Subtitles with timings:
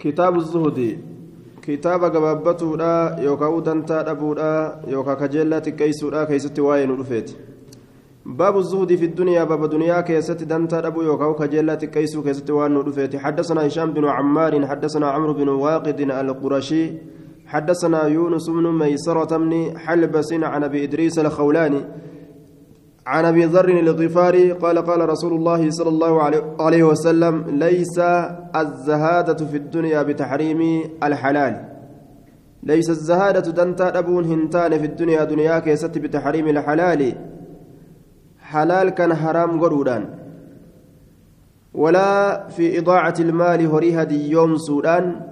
[0.00, 0.80] كتاب الزهد
[1.62, 4.50] كتاب gabaabatuudha yookaan dantaa dhabuudha
[4.88, 7.36] yookaan kajeellaa xiqqeessuudha keessatti waa'ee nu dhufeeti
[8.26, 13.16] باب الزهد في الدنيا باب دنيا كيست دنتا ابو يوكاو كجيلا تكيسو كيست وان دفيت
[13.16, 16.92] حدثنا هشام بن عمار حدثنا عمرو بن واقد القرشي
[17.46, 21.80] حدثنا يونس بن ميسرة بن حلبس عن أبي إدريس الخولاني
[23.10, 26.22] عن أبي ذر الغفاري قال قال رسول الله صلى الله
[26.60, 27.98] عليه وسلم ليس
[28.62, 30.60] الزهادة في الدنيا بتحريم
[31.02, 31.54] الحلال.
[32.62, 37.02] ليس الزهادة دنتا أبون هنتان في الدنيا دنيا كيست بتحريم الحلال.
[38.38, 40.04] حلال كان حرام قرودان.
[41.74, 45.29] ولا في إضاعة المال هريها دي يوم سودان.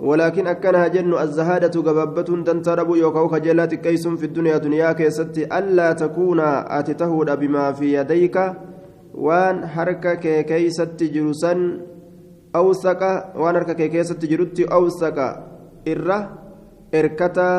[0.00, 6.40] ولكن أكنها جن الزهادة قبابة تنترب يوكاو خجلات كيس في الدنيا دنيا كيست ألا تكون
[6.40, 8.36] أتتهود بما في يديك
[9.14, 11.80] وان حركة كيست جرسا
[12.56, 13.02] أوسك
[13.36, 15.18] وان حركة كيست جرت أوسك
[15.88, 16.18] إرة
[16.94, 17.50] إركتا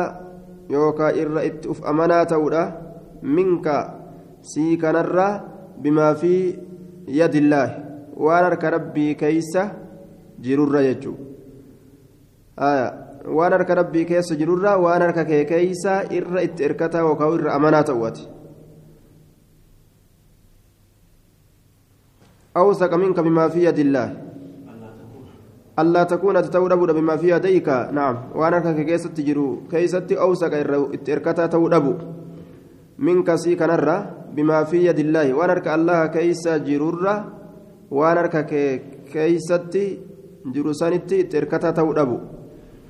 [0.70, 1.78] يوكا إرة إتف
[2.30, 2.64] تودا
[3.22, 3.66] منك
[4.42, 5.44] سي كنرة
[5.78, 6.58] بما في
[7.08, 7.68] يد الله.
[8.16, 9.58] وان حركة ربي كيس
[10.40, 11.14] جرر يجو
[12.56, 17.82] waan harka rabbii keessa jirurraa waan harka kee keeysa irra itti erkataa yookaan irra amanaa
[17.82, 18.28] ta'uuti
[22.56, 24.08] أوثق منك بما في يد الله
[25.78, 30.52] ألا تكون تتودب بما في يديك نعم وأنا كيسة تجرو كيسة أوثق
[31.08, 31.86] إركتا تودب
[32.98, 33.96] منك سي كنرة
[34.36, 37.14] بما في يد الله وأنا الله كيسة جرورة
[37.88, 38.28] وأنا
[41.22, 42.16] itti hirkataa ta'uu dhabu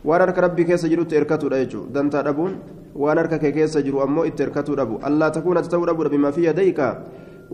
[0.05, 2.55] waan harka rabbii keessa jirutti hirkatuudha jechuudha dantaa dhabuun
[2.95, 6.33] waan harka kee keessa jiru ammoo itti hirkatuu dhabu allaa takuun ati ta'uu dhabuudha bimaa
[6.39, 6.89] fi yadayka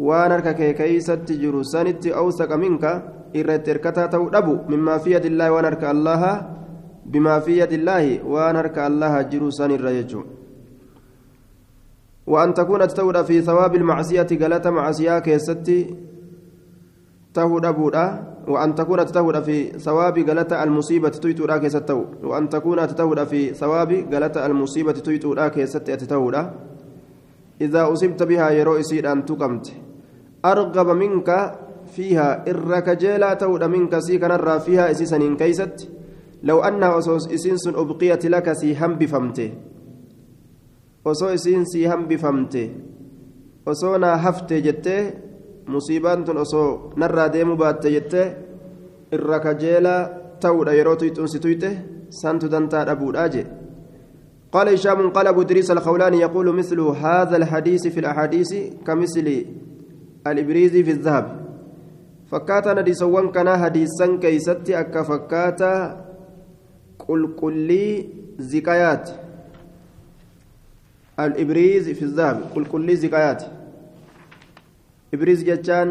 [0.08, 2.94] waan harka kee keeysatti jiru sanitti awsaqa minka
[3.42, 6.32] irra itti hirkataa ta'uu dhabu mimmaa fi yadillaahi waan harka allaha
[7.16, 10.38] bimaa fi yadillaahi waan harka allaha jiru sanirra jechuudha
[12.28, 15.96] وأن تكون تتولى في ثواب المعصية قالت معصية كيستي
[17.34, 18.04] تهود أبودا
[18.48, 22.04] وأن تكون تتهود في ثواب غلطة المصيبة تيتو راك ستو.
[22.22, 26.36] وأن تكون تتهود في ثواب غلطة المصيبة تيتو راك ست تتهود
[27.60, 29.66] إذا أصبت بها يرو يصير أن تقمت.
[30.44, 31.28] أرغب منك
[31.94, 32.44] فيها.
[32.50, 35.88] إرك جيلا تود منك سيكن الرا فيها إسيسن كيست.
[36.42, 39.50] لو أن أصوص إسينس أبقيت لك سي هم بفمته
[41.34, 42.70] isiin sii hambifamte
[43.66, 45.12] osoo naa hafte jettee
[45.74, 48.26] musiibaan tun osoo narraa deemuu baatte jettee
[49.16, 50.02] irra kajeelaa
[50.42, 51.70] ta'uudha yeroo tuyxuun si tuyxe
[52.20, 53.46] santu dantaa dhabuudha jee.
[54.52, 58.54] قال هشام قال أبو إدريس الخولاني يقول مثل هذا الحديث في الأحاديث
[58.86, 59.44] كمثل
[60.26, 61.26] الإبريز في الذهب
[62.30, 66.04] فكاتا نديسوان كان حديثا كيستي أكا فكاتا
[66.98, 68.08] قل قلي
[68.38, 69.10] زكايات
[71.20, 73.57] الإبريز في الذهب قل قلي زكايات
[75.14, 75.88] إبريز جتان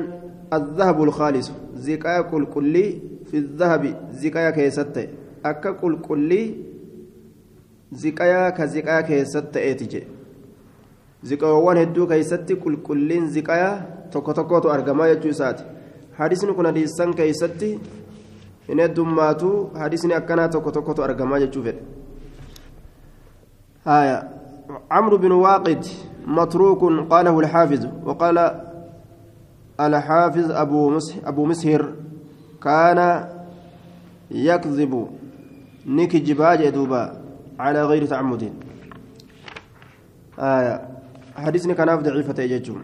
[0.53, 2.85] الذهب الخالص زكايا قل قلي
[3.31, 3.83] في الذهب
[4.13, 5.07] زكايا كيستي
[5.45, 5.71] أكا
[8.57, 10.07] ka ziqayaa keessatti ta'eeti jee
[11.23, 13.75] ziqaawwan hedduu keessatti qulqulliin ziqayaa
[14.11, 15.63] tokko tokkotu argamaa jechuu isaati
[16.17, 17.69] hadisni kun hadiisan keessatti
[18.69, 19.51] hin heddummaatu
[19.83, 21.81] hadisni akkanaa tokko tokkotu argamaa jechuu fedhe
[23.85, 24.17] haya
[24.91, 25.85] عمرو بن واقد
[26.27, 28.37] متروك قاله الحافظ وقال
[29.79, 31.93] الحافظ أبو مسح أبو مسهر
[32.63, 33.29] كان
[34.31, 35.07] يكذب
[35.85, 37.21] نيكي جباج دوبا
[37.59, 38.53] على غير تعمد.
[40.39, 40.87] آية.
[41.37, 42.81] حديثني كان ضعيفة يجوم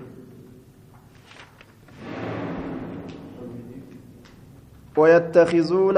[4.97, 5.97] ويتخذون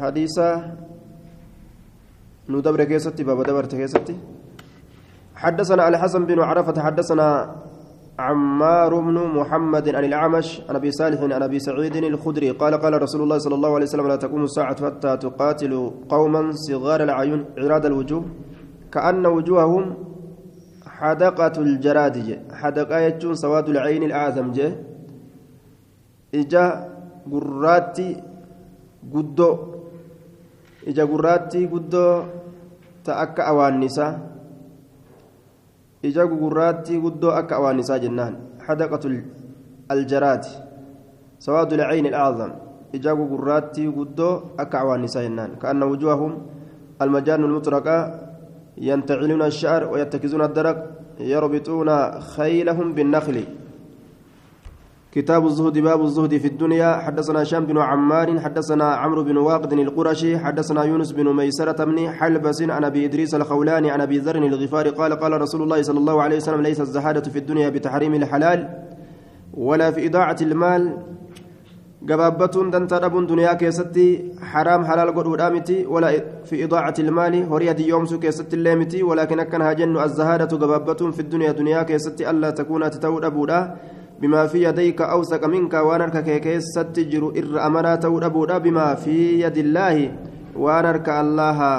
[0.00, 0.36] حديث
[2.48, 3.74] ندبر كيستي بابا دبرت
[5.36, 7.56] حدثنا على حسن بن عرفة حدثنا
[8.18, 13.22] عمار بن محمد عن الأعمش عن أبي صالح عن أبي سعيد الخدري قال قال رسول
[13.22, 18.24] الله صلى الله عليه وسلم لا تقوم الساعة حتى تقاتل قوما صغار العيون عراد الوجوه
[18.92, 19.94] كأن وجوههم
[20.86, 22.16] حدقة الجراد
[22.52, 24.70] حدقة سواد العين الأعظم جه
[26.34, 26.66] إجا
[27.32, 28.22] قراتي
[29.14, 29.50] قدو
[30.86, 32.22] إجا قراتي قدو
[33.04, 34.33] تأكأ أوان نساء
[36.08, 38.34] ija gugurraatti guddoo akka awaanisaa jennaan
[38.66, 39.08] xadaqatu
[39.88, 40.52] aljaraati
[41.44, 42.52] sawaadu lcayni alacdam
[42.96, 46.32] ija gugurraatti guddoo akka awaanisaa jennaan kaanna wujuhahum
[47.02, 47.96] almajaanu lmutraqa
[48.76, 50.78] yantaciluuna الشعر ويتكزون الدرق
[51.20, 51.90] يربطون
[52.20, 53.36] خيلهم بالنخل
[55.14, 60.38] كتاب الزهد باب الزهد في الدنيا حدثنا هشام بن عمار حدثنا عمرو بن واقد القرشي
[60.38, 65.12] حدثنا يونس بن ميسرة بن حلبس عن ابي ادريس الخولاني عن ابي ذر الغفاري قال
[65.12, 68.68] قال رسول الله صلى الله عليه وسلم ليس الزهادة في الدنيا بتحريم الحلال
[69.54, 70.82] ولا في إضاعة المال
[72.06, 76.10] dantaa dhabuun duniyaa keessatti haraam halaal godhuudhaa miti wala
[76.44, 81.22] fi idaacati ilmaali horii hadiyyoomsuu keessatti illee miti walaakin akkan haa jennu azzahaadatu gabaabbattuun fi
[81.34, 83.60] duniyaa duniyaa keessatti allaa takuunaati ta'uu dhabuudha
[84.20, 88.94] bimaa fi yadayka awsaqa minka waan harka kee keessatti jiru irra amanaa ta'uu dhabuudha bimaa
[88.96, 90.10] fi yadillaahi
[90.66, 91.70] waan harka allaha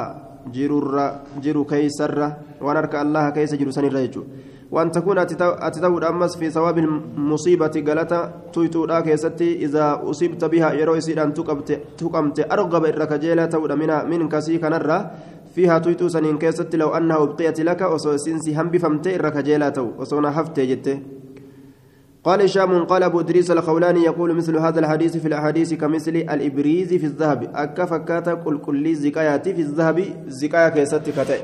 [0.52, 2.28] jiru keeysarra
[2.62, 8.14] waan harka allaha keessa jiru sanirra jechuudha وأن تكون أتتود أمس في ثواب المصيبة قالت
[8.54, 11.34] تويتودا كيستي إذا أصيبت بها يروي سيدان
[11.98, 15.12] تقمت أرغب الركجيلة تود من من كسي كنرة
[15.56, 20.88] فيها تويتو سنين كيستي لو أنها أبقيت لك وسوسنسي هم بفمت الركجيلة وصونا هفت جت
[22.26, 27.06] قال هشام قال أبو إدريس الخولاني يقول مثل هذا الحديث في الأحاديث كمثل الإبريز في
[27.06, 27.50] الذهب.
[27.56, 31.42] أكفكات كل كل زكايات في الذهب زكايا كيستي كتئ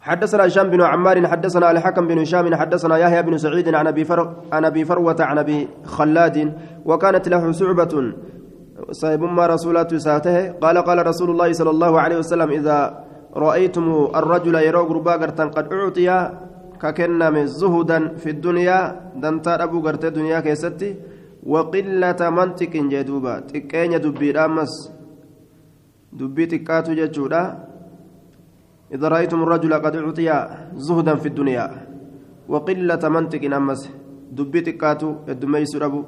[0.00, 4.32] حدثنا هشام بن عمار حدثنا الحكم بن هشام حدثنا يحيى بن سعيد عن أبي فر...
[4.52, 6.52] عن أبي فروة عن أبي خلاد.
[6.84, 8.12] وكانت له شعبة
[8.90, 10.52] صاحب ما رسولات ساته.
[10.60, 13.04] قال قال رسول الله صلى الله عليه وسلم إذا
[13.36, 15.14] رايتم الرجل يرى غربا
[15.56, 16.08] قد أعطي
[16.80, 18.78] ككنم زهدا في الدنيا
[19.22, 20.90] دنتا ابو غرت الدنيا كيستي.
[21.46, 24.72] وقلة منطق جدوبا تكين دبي دامس
[26.12, 27.42] دبي تكاتو ججودا
[28.94, 30.28] إذا رأيتم الرجل قد أعطي
[30.76, 31.66] زهدا في الدنيا.
[32.48, 33.82] وقلة منطق أمس.
[34.32, 36.04] دبيت كاتو الدميس ربو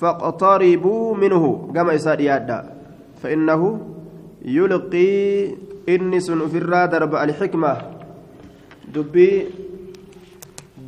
[0.00, 1.44] فاقتربوا منه
[1.74, 2.58] كما يسار يادا
[3.20, 3.62] فإنه
[4.44, 5.12] يلقي
[5.88, 7.72] إنس في الرادرب الحكمة
[8.94, 9.30] دبي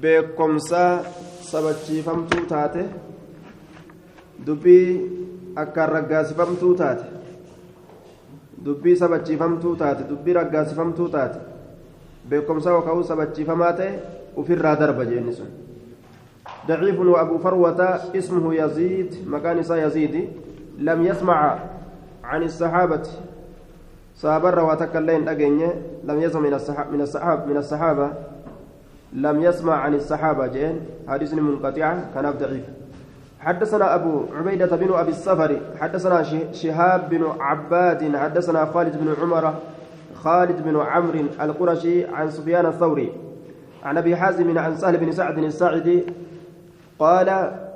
[0.01, 1.04] beekomsa
[1.42, 2.86] sabachiifamtuu taate
[4.45, 4.88] dubbii
[5.56, 7.06] akkaan raggaasifamtuu taate
[8.66, 11.39] dubbii sabachiifamtuu taate dubbii raggaasifamtuu taate
[12.30, 13.94] beekumsa waka'uu sabachiifamaa ta'e
[14.36, 15.54] ufirraa darba jeenni sun
[16.68, 17.81] ضعيف وأبو فروة
[18.18, 20.30] اسمه يزيد مكان يزيد
[20.77, 21.60] لم يسمع
[22.24, 23.01] عن الصحابة
[24.18, 25.74] صحابة رواتك اللين أجنة
[26.04, 28.07] لم يسمع من الصحابة من الصحابة من الصحابة
[29.12, 32.65] لم يسمع عن الصحابة جين حديث منقطع كان ضعيف.
[33.41, 36.23] حدثنا أبو عبيدة بن أبي الصفر حدثنا
[36.53, 39.55] شهاب بن عباد حدثنا خالد بن عمر
[40.15, 43.12] خالد بن عمرو القرشي عن سفيان الثوري.
[43.85, 46.03] عن أبي حازم عن سهل بن سعد الساعدي
[46.99, 47.29] قال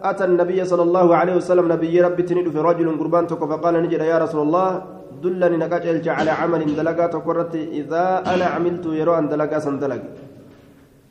[0.03, 4.19] أتى النبي صلى الله عليه وسلم نبي ربي تنيد في رجل قربان فقال نجد يا
[4.19, 4.83] رسول الله
[5.23, 10.03] دلني نكاج على عمل دلقا تقرت إذا أنا عملت يرى أن دلقا سندلق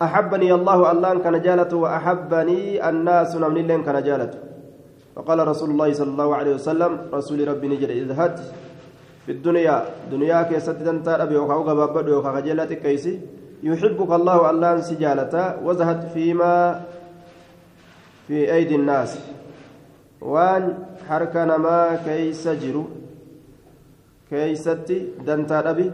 [0.03, 4.39] أحبني الله الله كان جالته وأحبني الناس من اللين كان جالته.
[5.15, 8.33] فقال رسول الله صلى الله عليه وسلم رسول ربي نجد اذهب
[9.25, 13.13] في الدنيا دنيا كيست دنتا أبي وخاو غبابد وخا خجلتك كيسي.
[13.63, 16.81] يحبك الله الله سجالته وزهد فيما
[18.27, 19.11] في أيدي الناس.
[20.23, 20.63] وان
[21.07, 22.83] حركنا ما كيس جرو
[24.31, 25.91] كيستي دنتا أبي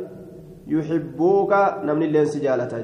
[0.70, 1.54] يحبوك
[1.84, 2.78] نمني اللين سجالته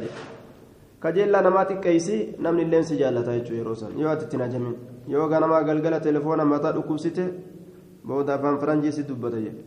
[1.05, 2.17] kajeellaa namaa xiqqeessi
[2.47, 4.75] namni illee si jaallata jechuudha yeroo san yoo ati ittiin ajamin
[5.13, 7.25] yoo ganamaa galgala telefoona mataa dhukkubsite
[8.07, 9.63] booda afaan faranjii si dubbata jedhe.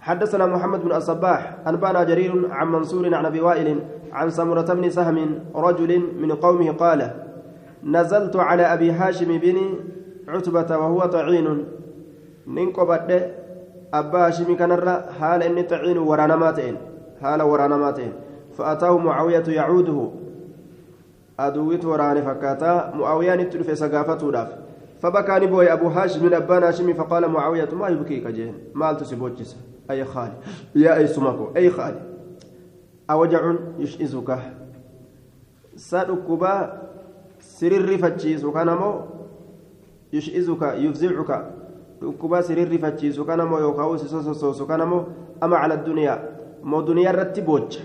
[0.00, 3.68] حدثنا محمد بن الصباح أنبانا جرير عن منصور عن أبي وائل
[4.12, 5.18] عن سمرة بن سهم
[5.54, 7.00] رجل من قومه قال
[7.84, 9.56] نزلت على أبي هاشم بن
[10.28, 11.64] عتبة وهو طعين
[12.46, 13.10] ننقبت
[13.94, 14.72] أبا هاشم كان
[15.20, 16.76] حال إني طعين ورانا ماتين
[17.22, 18.12] حال ورانا ماتين
[18.56, 20.10] فأتاه معاوية يعوده
[21.38, 24.68] aduwwitu waraane fakkaata mu'aawiyaan itti dhufe sagaafatuudhaaf.
[25.02, 29.56] فبكى نبوي أبو هاشم من أبان هاشم فقال معاوية ما يبكيك جين مال تسبوجس
[29.90, 30.32] أي خالي
[30.74, 32.00] يا أي سمكو أي خالي
[33.10, 34.38] أوجع يشئزك
[35.76, 36.82] سأدكبا
[37.40, 39.00] سرر فتشيس وكان مو
[40.12, 41.30] يشئزك يفزعك
[42.02, 45.04] دكبا سرر فتشيس وكان مو يوكاوس سوسوس وكان مو
[45.42, 46.14] أما على الدنيا
[46.62, 47.78] مو دنيا رتبوج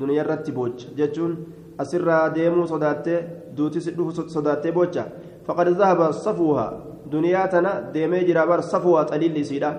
[0.00, 1.46] دنيا رتبوج جتون
[1.82, 3.18] asirraa deemuu sodaattee
[3.56, 5.04] duuti si dhufu sodaattee bocha
[5.46, 6.66] faqad zahaba safuuha
[7.12, 9.70] duniyaa tana deemee jira bar safuuha xaliilli isiidha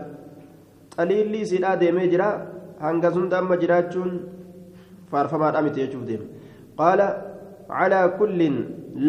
[0.95, 2.27] xaliilli isiidha deemee jira
[2.85, 4.11] hanga sunda amma jiraachuun
[5.11, 6.25] faarfamaadha miti jechuuf deeme
[6.79, 7.07] qaala
[7.67, 8.55] calaa kullin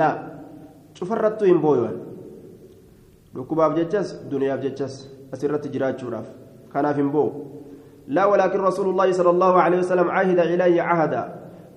[0.00, 0.14] laa
[0.98, 1.96] cufarrattuu hin booyoan
[3.34, 4.94] dhukkubaaf jechas duniyaaf jechas
[5.32, 6.28] asirratti jiraachuudhaaf
[6.74, 7.28] kanaaf hin boo
[8.10, 8.60] لا ولكن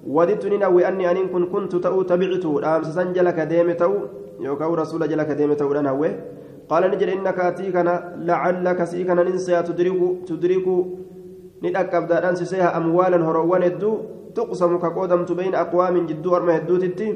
[0.07, 3.95] وددت ننوي أني أن كن كنت تأو تبعت أمس سنجلك ديم تأو.
[4.41, 6.11] يوكاو رسول جلك ديم تأو لنهوي
[6.69, 7.95] قال نجل إنك أتيكنا
[8.29, 10.67] لعلك سيكنا ننسى تدرك تدرك
[11.63, 13.93] ندأكب داران سيها أموالا هروان الدو
[14.35, 17.09] تقسم كقودمت بين أقوام جدو أرمى الدوتتي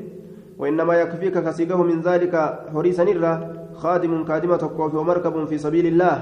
[0.59, 2.35] وإنما يكفيك كسيقه من ذلك
[2.75, 3.33] هريسا نرى
[3.75, 6.15] خادم كادمة تقوف ومركب في سبيل الله.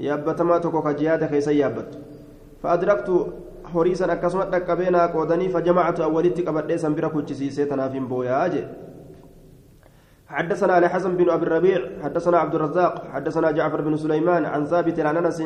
[0.00, 1.90] يابتما تقوك جيادة كيسي يابت
[2.62, 3.08] فأدركت
[3.74, 8.64] horiisan akkasuma dhaqqabee naa qoodanii fajamacatu awwalitti qabadhee san bira kuchisiisee tanaaf hin booyaa jee.
[10.32, 15.00] حدثنا علي حسن بن أبي الربيع حدثنا عبد الرزاق حدثنا جعفر بن سليمان عن ثابت
[15.00, 15.42] عن أنس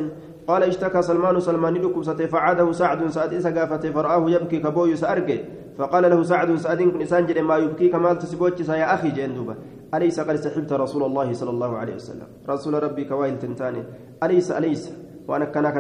[0.47, 5.39] قال اشتكى سلمان سلمان لكبسته فعاده سعد سعد سقافته فرآه يبكي كبوي سأرجي
[5.79, 9.55] فقال له سعد سعد كن إنسان جري ما يبكي كمال تسبوتش يا أخي جندوبة
[9.95, 13.83] أليس قد سحبت رسول الله صلى الله عليه وسلم؟ رسول ربي كوايل تنتاني.
[14.23, 14.83] أليس أليس؟
[15.29, 15.73] Waan akkanaa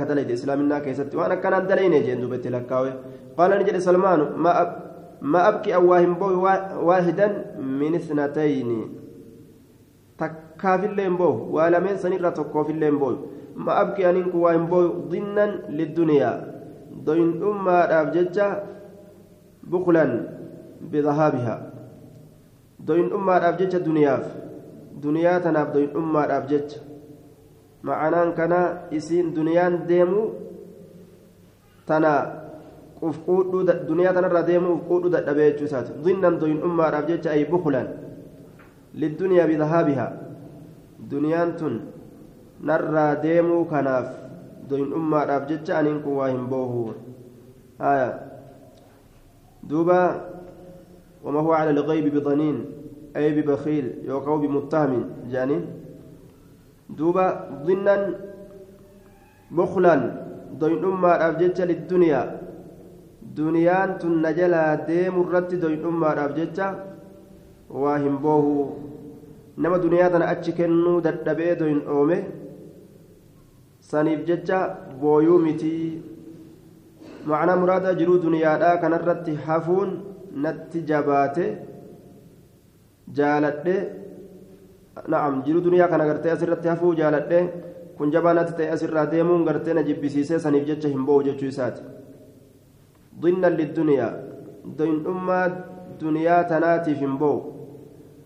[0.00, 2.90] ka dalayde islaaminaa keessatti waan akkanaan dalayne jeen dubetti lakkaawe
[3.36, 4.24] qaala ni jedhe salmaanu
[5.32, 6.42] ma abki awwaa hin boohu
[6.88, 7.32] waahidan
[7.80, 8.80] min isnatayni
[10.22, 13.18] takkaafillee hin boohu waa lameen sanirra tokkoofillee hin boohu
[13.68, 16.36] ma abki aniin kun waa hin boohu dinnan lidduniyaa
[17.06, 18.48] doyindhummaadhaaf jecha
[19.74, 20.12] buklan
[20.92, 21.58] bidahaabihaa
[22.90, 24.26] doyindhummaadhaaf jecha duniyaaf
[25.06, 26.78] duniyaa tanaaf doyindhummaadhaaf jecha
[27.88, 28.60] ma'anaan kana
[28.98, 30.22] isiin duniyaan deemu
[31.88, 32.12] tana
[33.08, 37.88] ufquudhuu duniyaa tanarraa deemu ufquudhuu dadhabee jechuu isaati zinnan doyin'ummaadhaaf jecha ay bukulan
[39.02, 40.10] lidduniyaa bidahaabihaa
[41.10, 41.74] duniyaan tun
[42.70, 44.08] narraa deemuu kanaaf
[44.70, 46.82] doyin'ummaadhaaf jecha aniin kun waa hin boohu
[47.84, 48.08] haya
[49.70, 50.00] duuba
[51.24, 52.64] وما هو على الغيب بضنين
[53.16, 55.62] أي ببخيل يوقع بمتهم جانين
[56.96, 57.26] duuba
[57.66, 58.02] zinnan
[59.56, 60.02] buklan
[60.60, 62.26] doyndhummaadhaaf jecha lidduniyaa
[63.38, 66.66] duniyaan tun na jalaa deemu irratti doyndhummaadhaaf jecha
[67.82, 68.56] waa hin boohu
[69.62, 72.18] nama duniyaa tana achi kennuu dadhabee doyndhoome
[73.90, 74.58] saniif jecha
[75.00, 75.86] booyuu mitii
[77.30, 79.90] macnaa muraada jiruu duniyaadhaa kanarratti hafuun
[80.44, 81.46] natti jabaate
[83.18, 83.76] jaaladhe
[85.08, 87.44] na'am jiru duniyaa kana gartee asirratti hafuu jaaladhe
[88.00, 91.82] kun jabaanatti ta'e asirraa deemuun gartee na jibbisiisee saniif jecha hin boo'u jechuu isaati.
[93.20, 94.08] ضمنا للدنيا
[94.78, 95.64] دين أمة
[96.00, 97.42] دنيا تناتي في مبو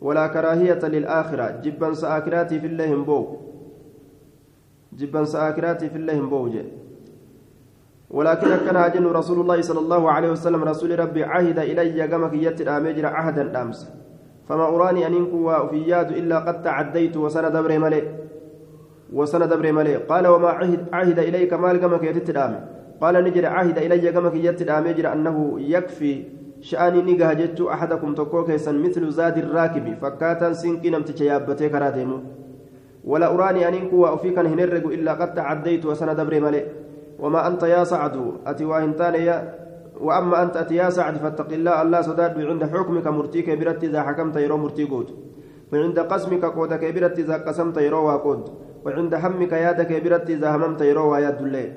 [0.01, 3.37] ولا كراهية للآخرة جبا سآكراتي في الله مبو
[4.93, 6.51] جبا سآكراتي في الله مبو
[8.11, 12.77] ولكن كان أجن رسول الله صلى الله عليه وسلم رسول ربي عهد إلي قمك يتر
[12.77, 13.81] آمجر عهدا أمس
[14.49, 18.05] فما أراني أن إنكوا في ياد إلا قد تعديت وسنة دبر ملئ
[19.13, 22.61] وسنة دبر ملئ قال وما عهد, عهد إليك مال قمك يتتدامي
[23.01, 26.25] قال نجر عهد إلي قمك يتتدامي جر أنه يكفي
[26.61, 29.99] شأني نجاه جت أحدكم تقوك مثل زاد الراكب.
[30.03, 32.19] فكاتا سنكي نمتك يابتي كراتيمو.
[33.05, 36.65] ولا أراني أن إنكوا أفيك هنرق إلا قد تعديت وسنة دبر ملئ
[37.19, 38.17] وما أنت يا سعد.
[38.47, 39.62] أتي يا
[40.03, 44.37] وأما أنت أتي يا سعد فاتق الله الله سداد عند حكمك مرتيك برت إذا حكمت
[44.37, 45.09] يرو مرتي قود
[45.73, 48.43] وعند قسمك قودك برت إذا قسمت يرو وقود
[48.85, 51.73] وعند همك يادك برت إذا هممت يرو وياد الليل.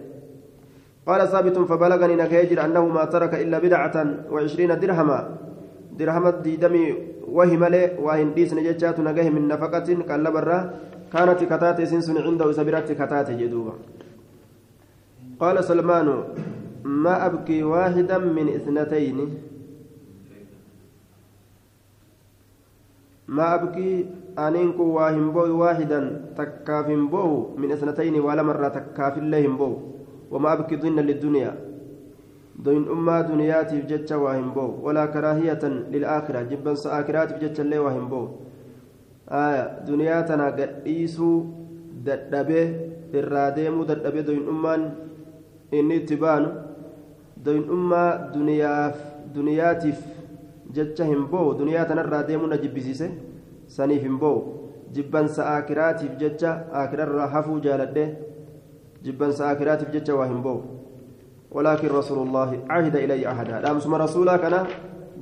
[1.07, 3.95] قال ثابت فبلغني نكيجر أنه ما ترك إلا بدعة
[4.31, 5.19] وعشرين درهما.
[5.99, 6.85] درهم ديدمي
[7.31, 10.59] وهم لي وإن ديس نجتات نجاه من نفقة كالبرة
[11.13, 13.73] كانت كتات سنسن عنده سبرت كتات جدوبا
[15.39, 16.07] قال سلمان
[16.85, 19.17] ما أبكي واحدا من اثنتين.
[23.27, 24.05] ما أبكي
[24.37, 29.71] أنينكو واهم بو واحدا تكاف بو من اثنتين ولا مرة تكاف الله بو.
[30.31, 31.51] وما أبكي ضن للدنيا.
[32.61, 34.85] ضن أما دنياتي بجتش واهم بو.
[34.85, 36.41] ولا كراهية للآخرة.
[36.41, 38.27] جبا سآكرات بجتش الله واهم بو.
[39.25, 39.89] آية.
[39.89, 41.43] دنياتنا قديسو
[42.05, 42.65] ددبه
[43.13, 44.81] الراديمو ددبه ضن أمان.
[45.73, 46.64] إني تبانو.
[47.45, 48.97] Doyin'ummaa duniyaaf
[49.35, 49.99] duniyaatiif
[50.77, 53.09] jecha hin boo'u duniyaa tanarraa deemuu na jibbisiise
[53.77, 54.39] saniif hin boo'u
[54.97, 58.07] jibbansa aakiraatiif jecha aakirarraa hafuu jaaladhe
[59.07, 60.63] jibbansa aakiraatiif jecha waa hin boo'u
[61.55, 64.67] ولكن رسول الله عهد إلي أحدا دام سما رسولا كان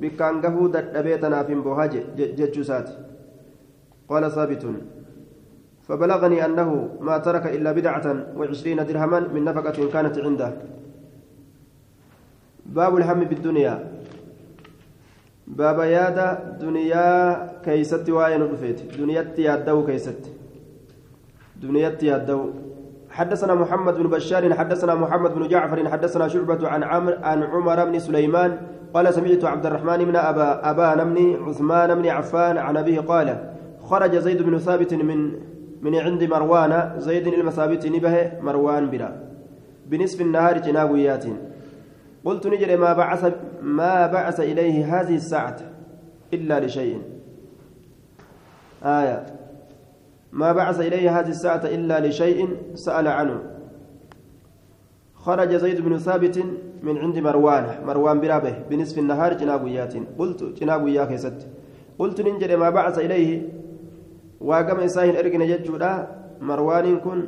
[0.02, 2.88] بكان قهو دبيتنا في بوهاج ججسات
[4.08, 4.66] قال ثابت
[5.86, 10.52] فبلغني أنه ما ترك إلا بدعة وعشرين درهما من نفقة كانت عنده
[12.66, 13.84] باب الهم بالدنيا
[15.46, 18.96] باب يادا دنيا كيست وين رفيت.
[18.98, 20.30] دنيتي يادو كيست.
[21.62, 22.50] دنيتي يادو.
[23.10, 27.98] حدثنا محمد بن بشار حدثنا محمد بن جعفر حدثنا شعبة عن عمر عن عمر بن
[27.98, 28.58] سليمان
[28.94, 33.50] قال سمعت عبد الرحمن بن أبا أبان بن عثمان بن عفان عن أبيه قال
[33.84, 35.32] خرج زيد بن ثابت من
[35.82, 36.94] من عند مروان.
[36.98, 39.12] زيد المثابت نبه مروان بلا
[39.86, 41.24] بنصف النهار جنابيات
[42.24, 45.56] قلت نجري ما بعث ما بعث إليه هذه الساعة
[46.34, 47.02] إلا لشيء.
[48.84, 49.26] آية.
[50.32, 53.40] ما بعث إليه هذه الساعة إلا لشيء سأل عنه.
[55.14, 56.44] خرج زيد بن ثابت
[56.82, 57.86] من عند مروان.
[57.86, 61.48] مروان برابه بنصف النهار جنابيات قلت جنابيا كيست
[61.98, 63.48] قلت ننجد ما بعث إليه.
[64.40, 65.92] واقم إساهن إرقن ججودا
[66.40, 67.20] مروان كن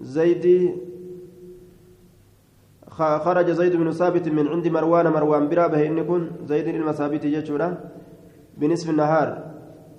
[0.00, 0.74] زيد
[2.94, 7.74] خرج زيد بن ثابت من عند مروان مروان برابه إن كن زيد المثابت ججودا
[8.58, 9.28] بنصف النهار.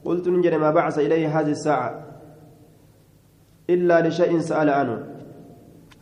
[0.06, 2.04] قلت ننجد ما بعث إليه هذه الساعة
[3.70, 5.04] إلا لشيء سأل عنه.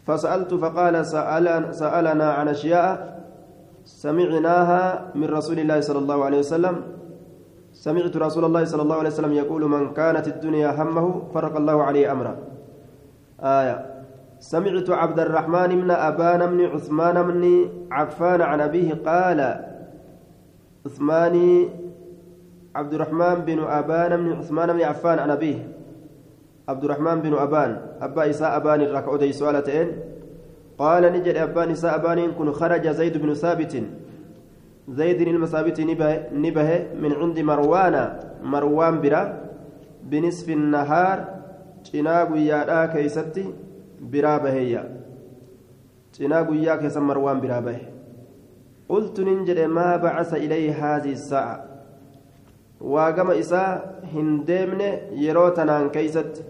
[0.05, 3.23] فسألت فقال سأل سألنا عن أشياء
[3.85, 6.75] سمعناها من رسول الله صلى الله عليه وسلم.
[7.73, 12.11] سمعت رسول الله صلى الله عليه وسلم يقول من كانت الدنيا همه فرق الله عليه
[12.11, 12.37] أمره
[13.41, 13.92] آية.
[14.43, 19.39] سمعت عبد الرحمن بن أبان بن عثمان بن عفان عن أبيه قال
[20.85, 21.69] عثماني
[22.75, 25.67] عبد الرحمن بن أبان بن عثمان بن عفان عن أبيه.
[26.69, 29.87] عبد الرحمن بن أبان أبا إساء أبان الركعة سؤالتين.
[30.77, 33.83] قال نجد أبان إساء أبان كن خرج زيد بن ثابت.
[34.89, 36.69] زيد المثابت نبه, نبه
[37.01, 37.95] من عند مروان
[38.43, 39.23] مروان برا
[40.03, 41.33] بنصف النهار
[41.83, 43.43] cinaa guyyaadhaa keeysatti
[44.11, 44.83] biraa baheyya
[46.17, 47.83] cinaa guyyaa keessa marwaan biraa bahe
[48.87, 51.55] qultu nin jedhe maa bacasa ilayhi haadii saa'a
[52.95, 53.69] waa gama isaa
[54.13, 54.89] hin deemne
[55.25, 56.41] yeroo tanaan keeysatti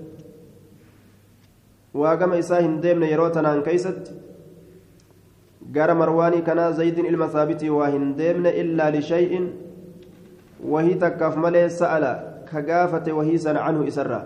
[2.02, 4.12] waagama isaa hin deemne yeroo tanaan keeysatti
[5.76, 9.46] gara marwaanii kanaa zaydin ilma saabitii waa hin deemne illaa lishay'in
[10.76, 12.14] wahii takkaaf malee sa'ala
[12.52, 14.24] ka gaafate wahii sana canhu isarraa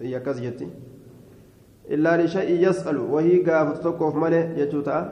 [0.00, 0.68] xiyya akkas jetti
[1.88, 5.02] illaa lishay'in yas'alu wahii gaafatu tokkoof malee jechuu ta'a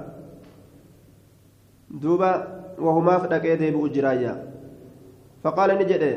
[2.02, 2.30] duuba
[2.78, 4.36] wahumaaf dhaqee deebi'u jiraayya
[5.42, 6.12] faqaala ni jedhe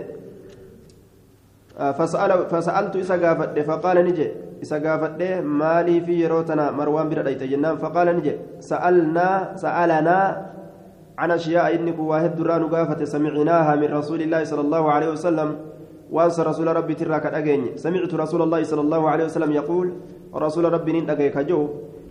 [1.76, 4.28] فسأل فسألت إسا قافت فقال نجي
[4.64, 10.18] إسا قافت مالي في يروتنا مروان بن رأيت جنان فقال نجي سألنا سألنا
[11.20, 15.50] عن أشياء إنك واحد دران قافت سمعناها من رسول الله صلى الله عليه وسلم
[16.12, 19.88] وأنس رسول ربي تراك الأجين سمعت رسول الله صلى الله عليه وسلم يقول
[20.36, 21.70] رسول ربي نين كجو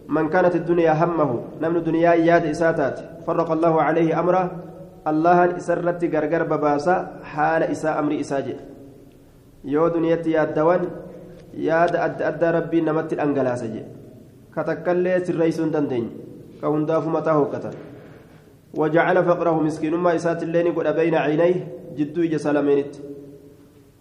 [0.09, 1.31] من كانت الدنيا همه
[1.63, 4.45] نمن دنيا ياد إساتات فرق الله عليه أمره
[5.11, 8.13] الله إسرت غرغر بباسا حال إساء أمر
[9.65, 10.83] yaaddawan
[11.57, 13.87] yaada adda addaa rabbiin namatti dhangalaasa jee
[14.55, 16.11] ka takkallee sirreeysuu hin dandeenye
[16.61, 17.77] ka hundaafu mataa hooqqatan
[18.75, 22.39] وجعل فقره مسكين ما إسات اللين قد بين عينيه جدو إجا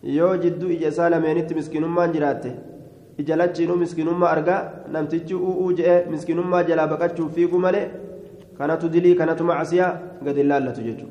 [0.06, 2.54] إجا سالمينت مسكين ما جراته
[3.20, 4.58] إجا لجنو مسكين ما أرقى
[4.94, 7.86] نمتجو أو جئ مسكين ما جلا بقتشو فيكم ملئ
[8.60, 9.88] كانت دلي كانت معصية
[10.26, 11.08] قد الله لا تججو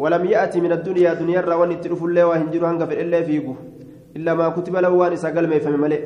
[0.00, 3.54] ولم يأتي من الدنيا دنيا روان التلف الله وهنجر هنغ في الله فيكو
[4.16, 6.02] إلا ما كتب له وان سقل ما يفهم ملئ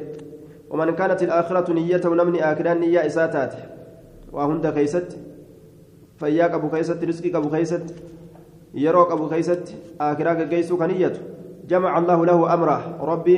[0.70, 3.52] ومن كانت الآخرة نيته نمني آكران نية إساتات
[4.32, 5.08] وهند كيست
[6.20, 7.86] فياك أبو كيست رزقك أبو كيست
[8.74, 9.64] يروك أبو كيست
[10.00, 11.20] آكراك كيسو كنيته
[11.70, 12.80] جمع الله له أمره.
[13.00, 13.28] رب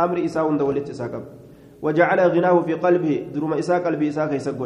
[0.00, 1.12] أمر إساء دولت إساء
[1.82, 3.14] وجعل غناه في قلبه.
[3.34, 4.56] درم إساء قلبي إساء كيسك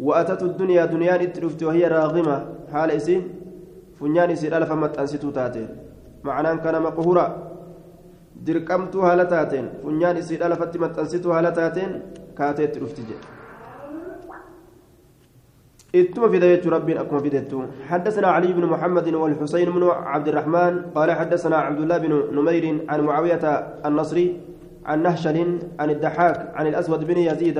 [0.00, 2.36] وأتت الدنيا دنيا اترفت وهي راغمة.
[2.72, 3.22] حال إسين
[4.00, 5.68] فنيان إسين ألف متأنستو تاتين.
[6.24, 7.26] معناه كان مقهورا.
[9.28, 11.90] taateen funyaan isiidha lafatti maxxansituu haala taateen
[12.38, 13.39] kaateetti dhufti jedhe
[15.94, 17.50] اتم في ذلك ربي أكم في ذلك
[17.88, 20.72] حدثنا علي بن محمد والحسين بن عبد الرحمن.
[20.94, 23.44] قال حدثنا عبد الله بن نمير عن معاوية
[23.86, 24.40] النصري
[24.86, 27.58] عن نهشل عن الدحاك عن الأسود بن يزيد.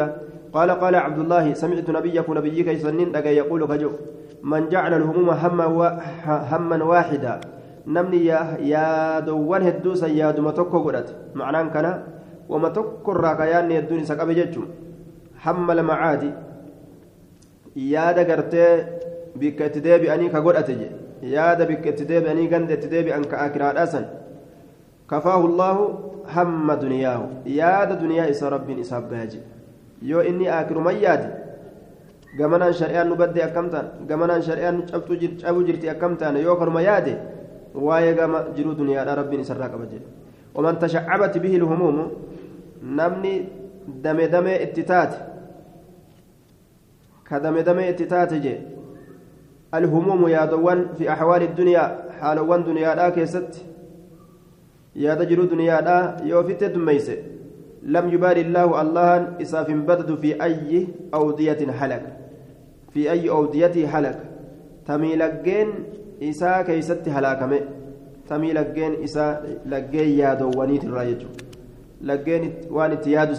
[0.52, 3.90] قال قال عبد الله سمعت نبيك نبيك يسنن يقول كجو
[4.42, 5.66] من جعل الهموم هما
[6.26, 7.40] هما واحدا
[7.86, 12.02] namni yaadowwan hedduu san yaaduma tokko godhate macnaan kana
[12.48, 14.68] wama tokkorraa ka yaadni hedduun isa qabe jechuun
[15.44, 15.96] hamma lama
[17.76, 18.86] yaada gartee
[19.36, 20.88] bikka itti deebi'anii ka godhate je
[21.22, 24.06] yaada bikka itti deebi'anii ganda itti deebi'an ka akiraadhaa san
[25.06, 25.84] kafaahu llaahu
[26.26, 29.40] hamma duniyaahu yaada duniyaa isa rabbiin isaaf baaje
[30.02, 31.28] yoo inni akiruman yaade
[32.36, 33.70] gamanaan shari'aan nu badde akkam
[34.06, 37.16] gamanaan shari'aan cabuu jirti akkam ta'an yoo kanuma yaade
[37.74, 40.06] waa'ee gama jiruu duniyaadha rabbiin isarraa qaba jedhe
[40.54, 42.04] waman tashaccabat bihi lhumuumu
[42.82, 43.48] namni
[44.02, 45.29] dame damee itti taate
[47.30, 48.46] كدم دم اتتاتج
[49.74, 51.84] الهموم يا دوان في أحوال الدنيا
[52.20, 53.52] حالوان دنيا لا كيست.
[54.96, 57.10] يا دجل دنيا لا يوفت دميس.
[57.82, 62.02] لم يبالي الله الله إساف بدد في أي أودية حلق.
[62.92, 64.18] في أي أودية حلق.
[64.86, 65.68] تميلقين
[66.22, 67.60] إسا كيست هلاكمه
[68.28, 69.26] تميلقين إسا
[69.66, 71.20] لقين يا دوانيت الرايج
[72.02, 73.32] لقين وان اتياد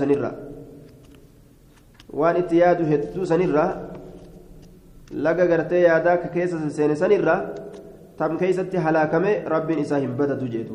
[2.12, 3.66] سنرا وان اتياد هدو سنرا
[5.12, 7.36] laga gartee yaadaa ka keessa seene sanirra
[8.18, 10.66] tam keeysatti halaakame rabbiin isaa hin badatu jee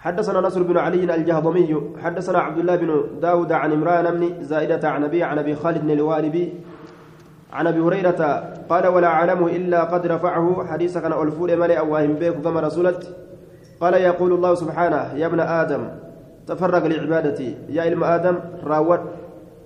[0.00, 5.04] حدثنا نصر بن علي الجهضمي حدثنا عبد الله بن داود عن عمران بن زائدة عن
[5.04, 6.52] أبي عن أبي خالد بن الوالبي
[7.52, 8.20] عن أبي هريرة
[8.68, 10.66] قال ولا أعلمه إلا قد رفعه.
[10.66, 13.16] حديث كان ألفول ملئ أواهم بيك كما رسولت.
[13.80, 15.88] قال يقول الله سبحانه يا ابن آدم
[16.46, 17.56] تفرق لعبادتي.
[17.68, 19.00] يا علم آدم راود.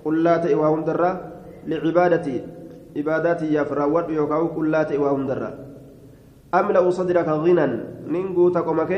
[0.05, 1.11] قل لا تئوى درا
[1.67, 2.37] لعبادتي
[2.97, 5.51] عباداتي يا فراود يوكاو قل لا تئوى درا
[6.55, 7.67] أملأ صدرك غنى
[8.12, 8.93] ننقو تقومك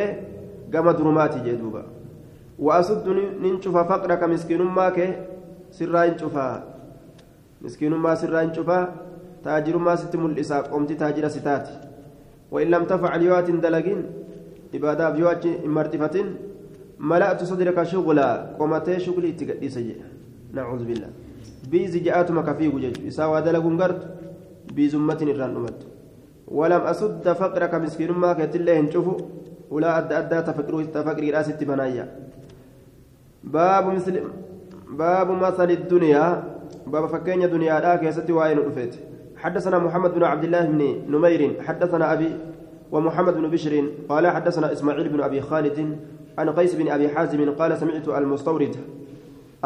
[0.71, 1.83] gama durumaati jee duuba.
[2.59, 3.09] وأسد
[3.42, 4.99] ننشوف فقرك مسكين ماك
[5.71, 6.49] سرا نشوفا
[7.62, 8.95] مسكين ما سرا نشوفا
[9.45, 11.69] تاجر ما ست ملئسا قمت تاجر ستات
[12.51, 14.01] وإن لم تفعل يوات دلقين
[14.75, 16.16] إبادة بيوات مرتفة
[17.01, 19.77] ملأت صدرك شغلا قمتي شغلي تقديس
[20.53, 21.11] نعوذ بالله.
[21.71, 23.07] بيزي جاءتما كفيه جج.
[23.07, 24.01] إساوى دلقون قرد
[24.75, 25.81] بيزمة الران أمت.
[26.49, 29.17] ولم أسد فقرك مسكين ما كتله نشوفه
[29.71, 32.07] ولا أدى أدى تفكروا تفكري راست بنايا
[33.45, 34.21] باب مثل
[34.91, 36.27] باب مثل الدنيا.
[36.87, 38.95] باب فكين دنيا لا كيست وين رفيت
[39.37, 40.81] حدثنا محمد بن عبد الله بن
[41.11, 41.63] نمير.
[41.63, 42.31] حدثنا أبي
[42.93, 43.75] ومحمد بن بشر.
[44.09, 45.99] قال حدثنا إسماعيل بن أبي خالد
[46.39, 48.77] عن قيس بن أبي حازم قال سمعت المستورد.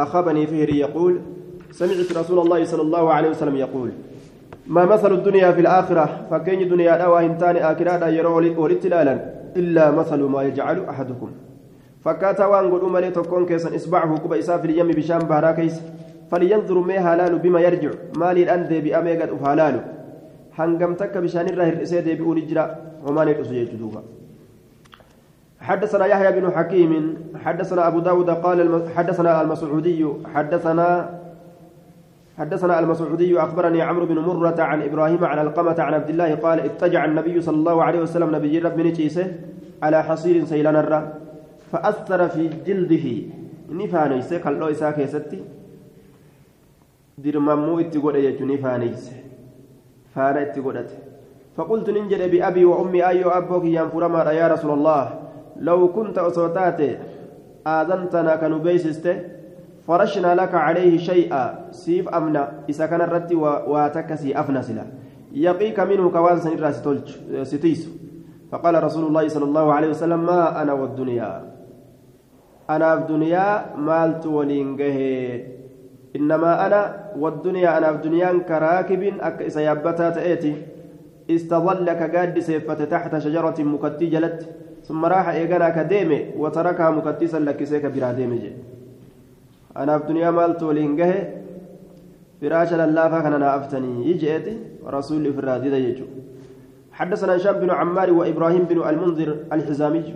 [0.02, 1.20] أخبني فهري يقول
[1.70, 3.90] سمعت رسول الله صلى الله عليه وسلم يقول
[4.66, 8.86] ما مثل الدنيا في الآخرة؟ فكين دنيا لا وهنتان آكرادا يرى ولت
[9.56, 11.30] إلا مثل ما يجعل أحدكم.
[12.04, 15.80] فكاتا وان قد أمالي تكون كيسا إصبعه كبا إساء في اليم بشام بهرا كيس
[16.30, 19.80] فلينظر ما هلال بما يرجع مالي الأندي بأمي قد أفهلال.
[20.54, 22.68] هنقم تك بشان الرهر إسيدي بأون إجراء
[23.06, 24.02] وما نرسو يجدوها
[25.60, 31.20] حدثنا يحيى بن حكيم حدثنا أبو داود قال حدثنا المسعودي حدثنا
[32.38, 37.04] حدثنا المسعودي أخبرني عمرو بن مرة عن إبراهيم عن القمة عن عبد الله قال اتجع
[37.04, 38.92] النبي صلى الله عليه وسلم نبي رب من
[39.82, 41.12] على حصير سيلان الرّ
[41.72, 43.06] فأثر في جلده.
[43.70, 45.40] نفانيس له إساك يستي
[47.18, 49.02] درممو اتقود يجو نفانيس
[50.14, 50.90] فانا اتقودت
[51.56, 55.02] فقلت ننجل بأبي وأمي أي أبوك ينفرما يا رسول الله؟
[55.60, 56.80] لو كنت أصوتات
[57.66, 59.16] آذنتنا كنبيسسته
[59.86, 63.32] فرشنا لك عليه شيئا سيف أمنا إذا كان الرد
[63.68, 64.84] واتكسي أفنى سلا.
[65.32, 66.72] يقيك منه كوان سنرى
[67.44, 67.88] ستيس.
[68.52, 71.32] فقال رسول الله صلى الله عليه وسلم ما أنا والدنيا؟
[72.70, 74.98] أنا في الدنيا مالت ولينجه.
[76.16, 76.80] إنما أنا
[77.18, 80.54] والدنيا أنا في الدنيا كراكب أك سيابتا تأتي
[81.30, 84.40] استظل كقاد سيفة شجرة مكتي جلت
[84.90, 88.52] ثم راح إيقنا كديمي وتركها مكتسا لك سيك برا ديمي
[89.76, 91.10] أنا في الدنيا مالت ولينجه
[92.40, 94.10] فراش للافة كان أنا أفتني.
[94.10, 96.06] يجئتي رسول في الراديد يجو.
[96.92, 100.14] حدثنا هشام بن عمار وإبراهيم بن المنذر الحزامي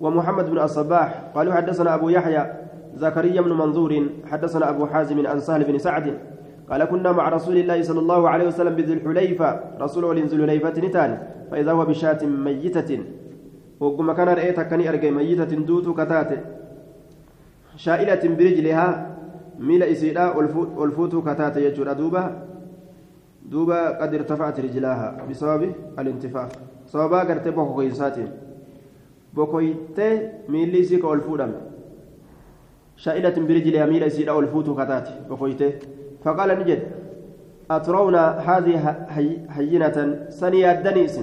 [0.00, 1.08] ومحمد بن الصباح.
[1.34, 2.42] قالوا حدثنا أبو يحيى
[2.96, 3.92] زكريا بن منظور.
[4.30, 6.18] حدثنا أبو حازم عن سهل بن سعد.
[6.70, 9.60] قال كنا مع رسول الله صلى الله عليه وسلم بذي الحليفة.
[9.80, 11.10] رسول ذي الحليفة نتان.
[11.50, 13.00] فإذا هو بشاة ميتة.
[13.82, 16.30] وقم كان رأيتك كني أرجع ميتة دوت كتات
[17.76, 18.86] شائلة برجلها
[19.58, 20.24] ميل إسيدا
[20.78, 22.24] والفوت كتات يجور دوبا
[23.52, 25.62] دوبا قد ارتفعت رجلاها بسبب
[25.98, 26.48] الانتفاخ
[26.86, 28.30] سببا قرت بوكو كيساتين
[29.34, 30.08] بوكويتي
[30.48, 31.52] ميلي سيكا والفودم
[32.96, 35.70] شائلة برجلها ميل إسيدا والفوت كتات بوكويتي
[36.24, 36.80] فقال نجد
[37.70, 38.14] أترون
[38.48, 39.06] هذه
[39.56, 39.96] هينة
[40.28, 41.20] سني الدنيس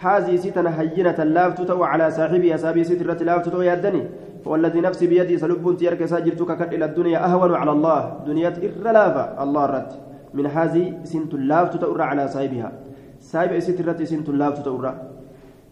[0.00, 4.02] هذه ستنا هينة لافتت على صاحبها سابي سترة لافتت يدني
[4.46, 8.00] والذي نفسي بيدي سلب تيرك ساجرتك كد إلى الدنيا أهون على الله.
[8.26, 9.90] دنيا إرلافة الله رد
[10.34, 12.72] من هذه سنت لافتت تؤر على صاحبها.
[13.20, 14.94] صاحب سترة سنت لافتت تؤر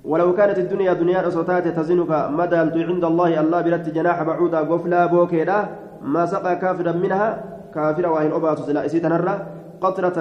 [0.05, 5.59] ولو كانت الدنيا دنيا صوتات تزنك مدى عند الله الله برت جناح بعودا قفلا بوكيدا
[6.03, 9.35] ما سقى كافرا منها كافرا وإن أبات سلا إسيتنرا
[9.81, 10.19] قطرة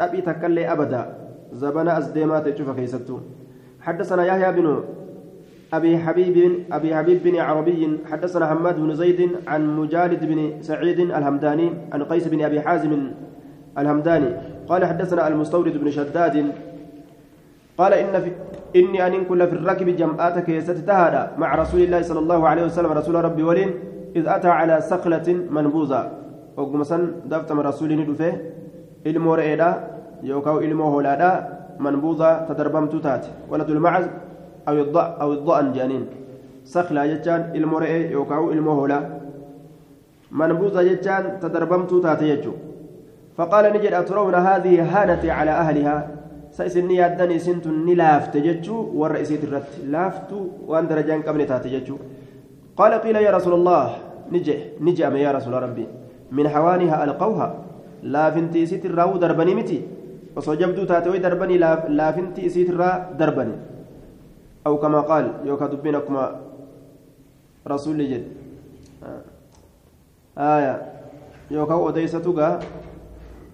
[0.00, 1.27] ربي تكلي أبدا.
[1.52, 3.18] زبنا أزديمات تشوف كيستو
[3.80, 4.84] حدثنا يحيى بن
[5.72, 11.70] أبي حبيب أبي حبيب بن عربي حدثنا حماد بن زيد عن مجالد بن سعيد الهمداني
[11.92, 12.92] عن قيس بن أبي حازم
[13.78, 14.30] الهمداني.
[14.68, 16.52] قال حدثنا المستورد بن شداد
[17.78, 18.30] قال إن في
[18.76, 23.14] إني أن كل في الركب جمعاتك يستتهادى مع رسول الله صلى الله عليه وسلم رسول
[23.24, 23.70] ربي ولين
[24.16, 26.10] إذ أتى على سقلة منبوذة.
[26.56, 28.32] وقمسا دفت من رسول ندفه
[29.06, 33.26] إلمو رئيدا يوكاو إلمو هولادا منبوذة تدربمت تات.
[33.50, 34.06] ولد المعز
[34.68, 36.06] أو الضأ أو الضأن جانين.
[36.64, 39.00] سقلة جتان إلمو رئي يوكاو إلمو هولا.
[40.30, 42.52] منبوذة جتان تدربمت تات يجو.
[43.36, 46.10] فقال نجد أترون هذه هانت على أهلها.
[46.50, 50.30] سيسني يادني سنت نلافت جتشو والرئيسية الرت لافت
[50.66, 51.96] وأن درجان قبل تاتي جتشو
[52.76, 53.84] قال قيل يا رسول الله
[54.32, 55.86] نجي نجي يا رسول ربي.
[56.32, 57.48] من حوانها ألقوها.
[58.02, 59.82] لافنتي سيت الراو دربني متي.
[60.36, 61.56] وصجبدو تاتوي دربني
[61.98, 63.56] لافنتي سيت الرا دربني
[64.66, 66.24] أو كما قال يوكا دبينكما
[67.68, 68.24] رسول جد
[70.38, 70.74] آية
[71.50, 72.48] يوكا أوديستوغا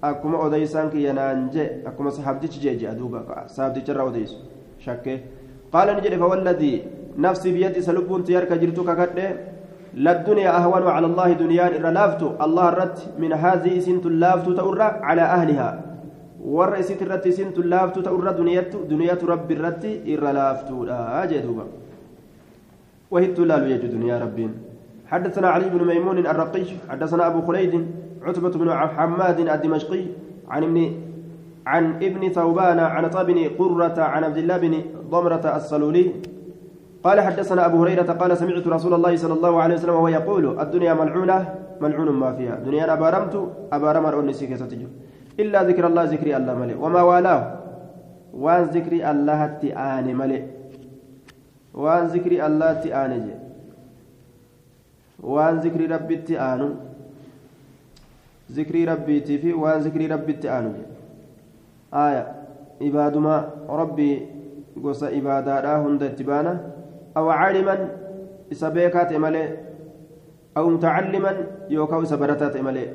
[0.05, 4.37] akkuma odeysaan kiyya naan jee akkuma sahabdichi jee jea duuba sahabdicharra odeysu
[4.85, 5.17] shakkee
[5.73, 6.77] qaala ni jedhe fawalladii
[7.25, 9.29] nafsi biyadi isa lubbuun tiyarka jirtu kakadhe
[9.95, 15.23] للدنيا أهون على الله دنيان إر لافتو الله الرت من هذه سنت لافتو تأرى على
[15.23, 15.69] أهلها
[16.45, 21.65] ور سنت الرت سنت لافتو تأرى دنيا دنيا رب الرت إر لافتو لا أجدوبا
[23.11, 24.53] وهي تلال يجد دنيا ربين
[25.07, 27.73] حدثنا علي بن ميمون الرقي حدثنا أبو خليد
[28.27, 30.03] عتبة بن حماد الدمشقي
[30.49, 30.93] عن ابن
[31.67, 34.75] عن ابن ثوبان عن طابن قرة عن عبد الله بن
[35.11, 36.13] ضمرة الصلولي
[37.05, 40.95] قال حدثنا أبو هريرة قال سمعت رسول الله صلى الله عليه وسلم وهو يقول الدنيا
[40.95, 41.39] ملعونة
[41.81, 43.35] ملعون ما فيها دنيا أبارمت
[43.73, 44.89] أبارم الأنسي كستجو
[45.41, 46.75] إلا ذكر الله ذكري الله ملئ.
[46.79, 47.43] وما والاه؟
[48.35, 50.43] وان ذكري الله تآن ملئ.
[51.75, 53.13] وان ذكري الله تآن
[55.23, 56.61] وان ذكري ربي تآن
[58.53, 60.65] ذكري ربي تفي وان ذكري ربي تآن
[61.95, 62.25] آية.
[62.83, 64.11] عبادما ربي
[64.85, 66.55] قص عبادات هند اتبانا.
[67.17, 67.89] أو عالما
[68.53, 69.49] إسبيكات ملئ.
[70.57, 71.33] أو متعلما
[71.71, 72.87] يوكاو إسبرتات ملئ.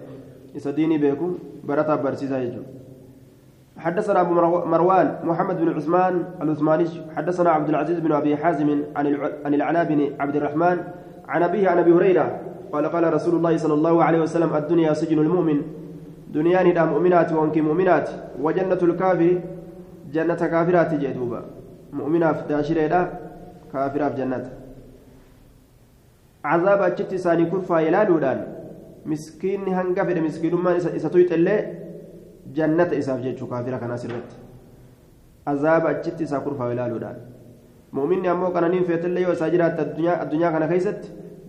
[0.58, 1.30] إسديني بيكو
[1.64, 2.62] برتا برسيسا يجو
[3.78, 4.34] حدثنا أبو
[4.74, 6.86] مروان محمد بن عثمان العثماني
[7.16, 10.78] حدثنا عبد العزيز بن أبي حازم عن العلاء بن عبد الرحمن
[11.28, 12.40] عن أبيه عن أبي هريرة
[12.72, 15.62] قال قال رسول الله صلى الله عليه وسلم الدنيا سجن المؤمن
[16.34, 18.10] دنيا ندى مؤمنات وأنك مؤمنات
[18.42, 19.40] وجنة الكافر
[20.14, 21.42] جنة كافرات جدوبا
[21.94, 23.12] مؤمنة في داشرة
[23.74, 24.50] كافرة في جنة
[26.46, 28.59] عذاب أجت ساني كرفا يلالودان
[29.06, 31.56] مسكين هنقفل مسكين ما إساتويت اللي
[32.56, 34.30] جنة إساف جيتشو كافرة كان سرت
[35.48, 37.18] عذاب أجت إسا كرفا يلالودان
[37.94, 41.02] مؤمن أمو كان نين فيت اللي وساجرات الدنيا الدنيا كان كيست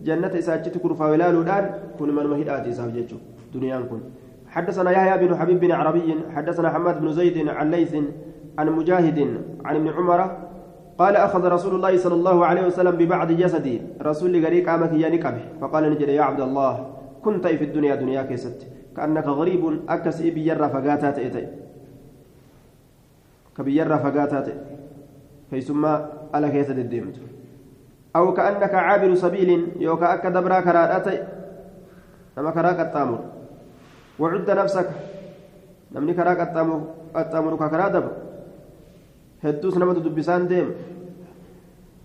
[0.03, 1.63] جنة إسا أجت كرفا يلالودان
[1.99, 3.17] كن من مهدات إساف جيتشو
[3.53, 4.01] دنيا كن
[4.47, 7.93] حدثنا يحيى بن حبيب بن عربي حدثنا حماد بن زيد عن ليث
[8.59, 9.19] عن مجاهد
[9.65, 10.37] عن ابن عمر
[10.97, 15.41] قال أخذ رسول الله صلى الله عليه وسلم ببعض جسدي رسول غريق قامك يا نكبه
[15.61, 21.17] فقال نجد يا عبد الله كنت في الدنيا دنيا كيست كأنك غريب أكسي بيرا فقاتات
[21.19, 21.47] إتي
[23.57, 24.47] كبيرا فقاتات
[25.49, 25.93] فيسمى
[26.33, 27.15] على كيسة الديمت.
[28.15, 31.17] أو كأنك عابر سبيل يوكا أكا دبرا كراتي
[32.37, 33.19] نما كراك التامر.
[34.19, 34.87] وعد نفسك.
[35.91, 36.79] نمني كراك التامر.
[37.15, 38.13] التامر كرا دبر
[39.41, 40.69] hedduus namatu dubbisaan deema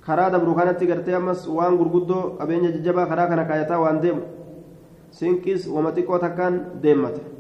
[0.01, 4.23] karaa dabru kanatti gartee ammas waan gurguddoo qabeenya jajjabaa karaa kana kaayataa waan deemu
[5.73, 7.37] wama xiqqoo takkaan deemmata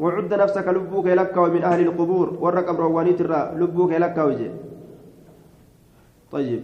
[0.00, 4.50] وعد نفسك لبوك لكا من أهل القبور ورق أبروانيت الرا لبوك لكا وجه
[6.32, 6.62] طيب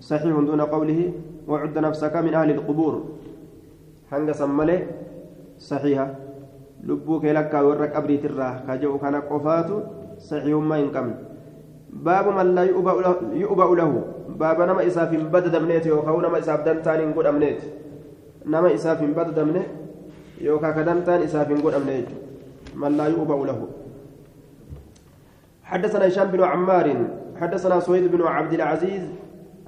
[0.00, 1.00] صحيح دون قوله
[1.48, 2.94] وعد نفسك من أهل القبور.
[4.12, 4.86] هنگ سمله
[5.58, 6.08] صحيحة.
[6.88, 8.64] لبوك لكا ورق أبريت الرا.
[8.64, 9.76] كجو كان قفاتو
[10.18, 11.16] صحيح ما ينكمل
[11.90, 13.92] باب من لا يؤبأ له
[14.40, 17.26] باب نما إساف بدد منيت يوكاو نما إساف دنتان قد
[18.46, 19.66] نما إساف بدد منه
[20.40, 22.08] يوكا كدنتان إساف قد أمنيت
[22.76, 23.68] من لا يؤبأ له
[25.64, 26.86] حدثنا هشام بن عمار
[27.40, 29.02] حدثنا سويد بن عبد العزيز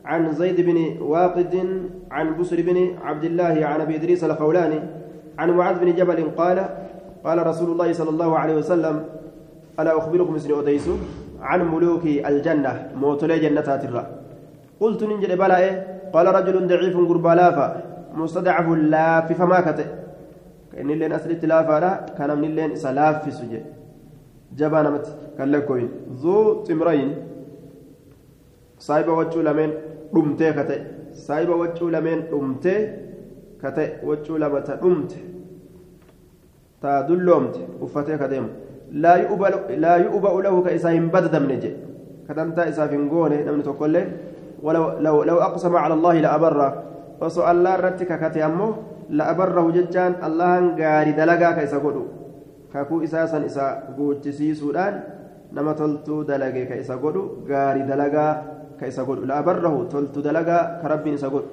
[0.04, 1.54] عن زيد بن واقد
[2.10, 4.80] عن بسر بن عبد الله عن ابي ادريس الخولاني
[5.38, 6.58] عن معاذ بن جبل قال
[7.24, 9.04] قال رسول الله صلى الله عليه وسلم
[9.80, 10.94] الا اخبركم اسم اوديسو
[11.40, 14.04] عن ملوك الجنة موتولي جنتات الرا
[14.80, 15.58] قلت ننجل بلا
[16.14, 19.88] قال رجل ضعيف قربا لافا مستضعف لاف فما كتئ
[20.72, 23.60] كأن اللين لافا لا كان من اللين سلاف سجي
[24.56, 25.06] جبانا مت.
[25.38, 25.88] كان لكوين.
[26.20, 27.10] ذو تمرين.
[28.78, 29.70] صايبة وجو لمن
[30.16, 30.80] رمتي كتئ.
[31.12, 32.76] صايبة وجو لمن رمتي
[33.62, 33.90] كتئ.
[34.04, 35.20] وجو لمن رمتي
[36.82, 38.46] تدلومت أفتي كديم.
[38.92, 39.48] لا يؤبأ
[39.84, 41.72] لا يؤبأ له كإساهم بدد من جي
[42.28, 43.94] كدنتا إسافين قوني نمن تقول
[44.62, 46.91] ولو لو لو أقسم على الله لأبره.
[47.22, 48.68] وسؤال الله رتك كتيمه
[49.18, 52.04] لأبره ججان الله غاري دلقا كيسا قدو
[52.72, 54.94] كاكو إساسا إسا قوتسي سودان
[55.54, 58.26] نما تلتو دلقا كيسا قدو غاري دلقا
[58.80, 61.50] كيسا قدو لأبره تلتو دلقا كرب إسا قدو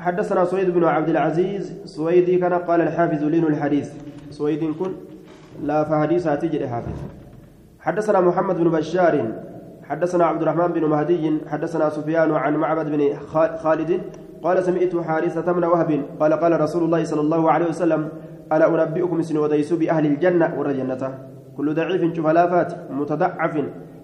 [0.00, 3.88] حدثنا سويد بن عبد العزيز سويدي كان قال الحافظ لين الحديث
[4.30, 4.92] سويد كن
[5.62, 6.98] لا فحديث تجري حافظ
[7.80, 9.14] حدثنا محمد بن بشار
[9.90, 13.16] حدثنا عبد الرحمن بن مهدي حدثنا سفيان عن معبد بن
[13.56, 14.00] خالد
[14.42, 18.08] قال سمعت حارثة من وهب قال قال رسول الله صلى الله عليه وسلم
[18.52, 21.02] ألا أنبئكم سن وديس بأهل الجنة والجنة
[21.56, 23.54] كل ضعيف شوف لافات متضعف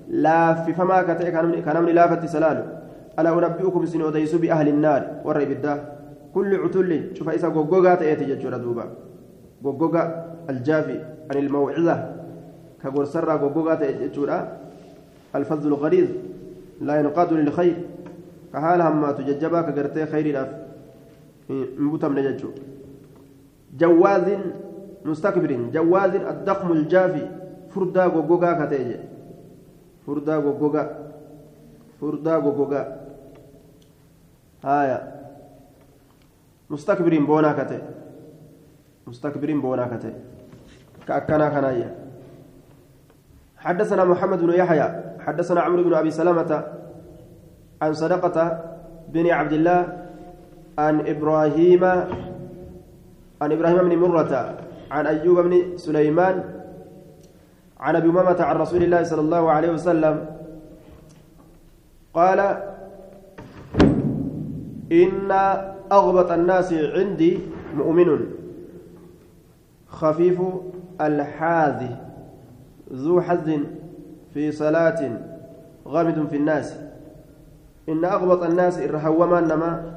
[0.09, 2.59] لاف فما كان من لافت سلال.
[3.19, 5.75] ألا أنبئكم سن وديس بأهل النار والربدة
[6.35, 8.85] كل عتل شوف إسا غوغوغا تأتي ججورة دوبا.
[9.65, 10.03] غوغوغا
[10.51, 10.99] الجافي
[11.31, 11.97] عن الموعظة.
[12.83, 14.39] كغرسرة غوغوغا تأتي ججورة
[15.37, 16.09] الفضل الغليظ
[16.81, 17.77] لا ينقاد للخير.
[18.53, 20.51] كحال هما تججبا كغرتي خير الاف
[21.79, 22.51] مبتم نججو.
[23.79, 24.25] جواز
[25.05, 27.29] مستكبر جواز الضخم الجافي.
[27.75, 28.97] فردا غوغوغا كتيجي
[30.07, 31.13] فردا غوغوغا.
[32.01, 32.83] فردا غوغوغا.
[34.65, 34.99] هايا
[36.71, 37.79] مستكبرين بونا كتي
[39.07, 40.13] مستكبرين بونا كتي
[41.09, 41.95] كأكنا كنايا.
[43.57, 45.16] حدثنا محمد بن يحيى.
[45.27, 46.65] حدثنا عمرو بن أبي سلمة
[47.83, 48.65] عن صدقة
[49.09, 50.07] بن عبد الله
[50.79, 51.85] عن إبراهيم
[53.43, 54.57] عن إبراهيم بن مرة
[54.91, 56.45] عن أيوب بن سليمان
[57.81, 60.27] عن أبي أمامة عن رسول الله صلى الله عليه وسلم
[62.15, 62.41] قال
[64.93, 65.31] إن
[65.93, 67.39] أغبط الناس عندي
[67.75, 68.21] مؤمن
[69.89, 70.41] خفيف
[71.01, 71.97] الحاذي
[72.93, 73.51] ذو حظ
[74.37, 75.01] في صلاة
[75.89, 76.77] غامض في الناس.
[77.89, 79.95] إن أغبط الناس إرهوما نما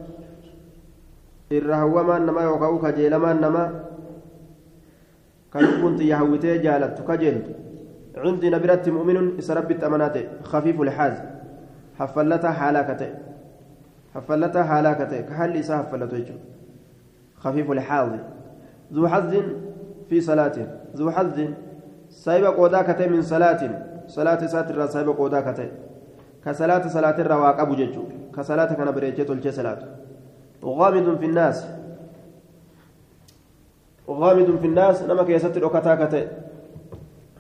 [1.51, 3.83] إرهوما نما يوكاو كجيلما نما.
[5.53, 7.47] كنت يهوتي جالت كجلت
[8.17, 11.17] عندي نبرت مؤمن إسربت أماناته خفيف الحاز
[11.99, 13.09] حفلتها حالاكته.
[14.15, 15.21] حفلتها حالاكته.
[15.21, 16.25] كحل إسا حفلته
[17.37, 18.11] خفيف الحاز
[18.93, 19.33] ذو حظ
[20.09, 20.57] في صلاة.
[20.95, 21.39] ذو حظ.
[22.09, 23.88] سايب قودا كته من صلاة.
[24.09, 25.69] صلاة ساتر سايب قودا كته
[26.45, 28.03] كصلاة صلاة الرواق أبو ججو
[28.35, 29.81] كصلاة كان بريجة تلجة صلاة
[30.65, 31.57] غامض في الناس
[34.09, 35.23] غامض في الناس نما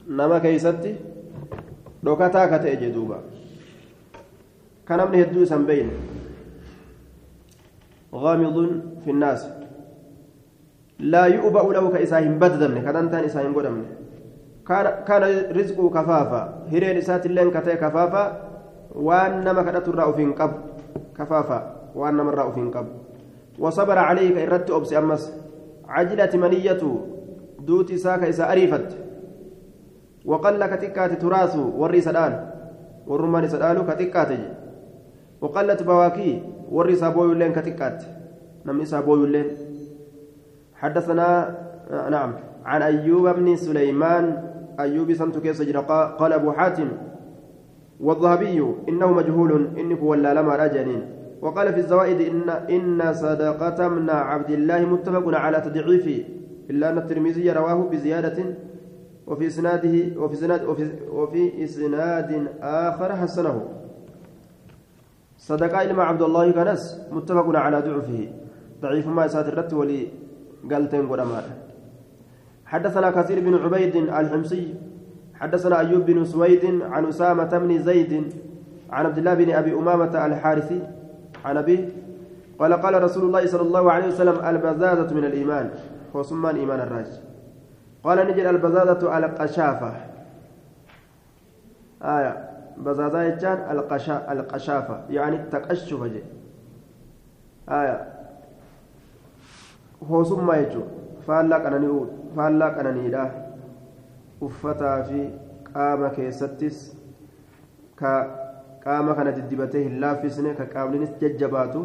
[0.07, 0.37] نما
[2.75, 3.19] جدوبا
[4.87, 5.89] كان هدو سنبين
[8.13, 9.41] غامض في الناس
[10.99, 12.81] لا يؤبأ له كإساهم بددمن
[13.25, 13.53] إساهم
[14.69, 15.23] كان
[15.57, 18.25] رزقه كفافا هرين إسات اللين كتي كفافا
[18.95, 20.51] وأن ما كدت الرأو في قب
[21.17, 22.87] كفافا وأن من الرأو في قب
[23.59, 25.33] وصبر عليك إردت أبس أمس
[25.87, 27.05] عجلت منيته
[27.59, 28.97] دوتي ساك إسا أريفت
[30.25, 32.33] وقل كتكات تراث وري سدان
[33.07, 34.31] والرمان سدالو كتكات
[35.41, 38.03] وقلت بواكي وري سابوي لين كتكات
[38.65, 39.47] نمي سابوي لين
[40.75, 41.57] حدثنا
[42.09, 42.33] نعم
[42.65, 44.48] عن أيوب بن سليمان
[44.79, 45.61] أيوب سنت كيس
[46.19, 46.89] قال أبو حاتم
[47.99, 51.01] والذهبي إنه مجهول إنه ولا لما رجنين
[51.41, 56.23] وقال في الزوائد إن إن صدقة من عبد الله متفق على تضعيفه
[56.69, 58.45] إلا أن الترمذي رواه بزيادة
[59.27, 63.67] وفي إسناده وفي إسناد وفي, وفي إسناد آخر حسنه.
[65.37, 68.27] صدقة إلما عبد الله كنس متفق على ضعفه.
[68.81, 70.07] ضعيف ما يسات الرت ولي
[70.71, 71.43] قالتين قدمار
[72.69, 74.75] حدثنا كثير بن عبيد الحمصي
[75.33, 78.33] حدثنا أيوب بن سويد عن أسامة بن زيد
[78.89, 80.81] عن عبد الله بن أبي أمامة الحارثي
[81.45, 81.89] عن أبيه
[82.59, 85.69] قال قال رسول الله صلى الله عليه وسلم البزازة من الإيمان.
[86.15, 87.07] هو سمان إيمان الراج
[88.03, 89.93] قال نجد البزازة القشافة.
[92.03, 92.49] آية.
[92.77, 96.23] بزازة يجان القشا القشافة يعني التقشف جي.
[97.69, 98.07] آية.
[100.09, 100.81] هو سما يجو.
[101.29, 101.61] faallaa
[102.35, 103.23] faallaa qananiidha
[104.47, 105.21] uffataa fi
[105.73, 106.77] qaama keessattis
[108.01, 108.13] ka
[108.85, 111.81] qaama kana diddibatee hin laaffisne ka qaamninis jajjabaatu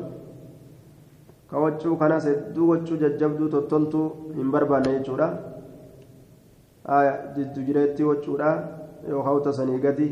[1.50, 5.28] ka waccuu kanas hedduu waccuu jajjabduu tottoltuu hin barbaanne jechuudha
[7.38, 8.54] jiddu jireetti waccuudha
[9.08, 10.08] yookaan tasanii gadi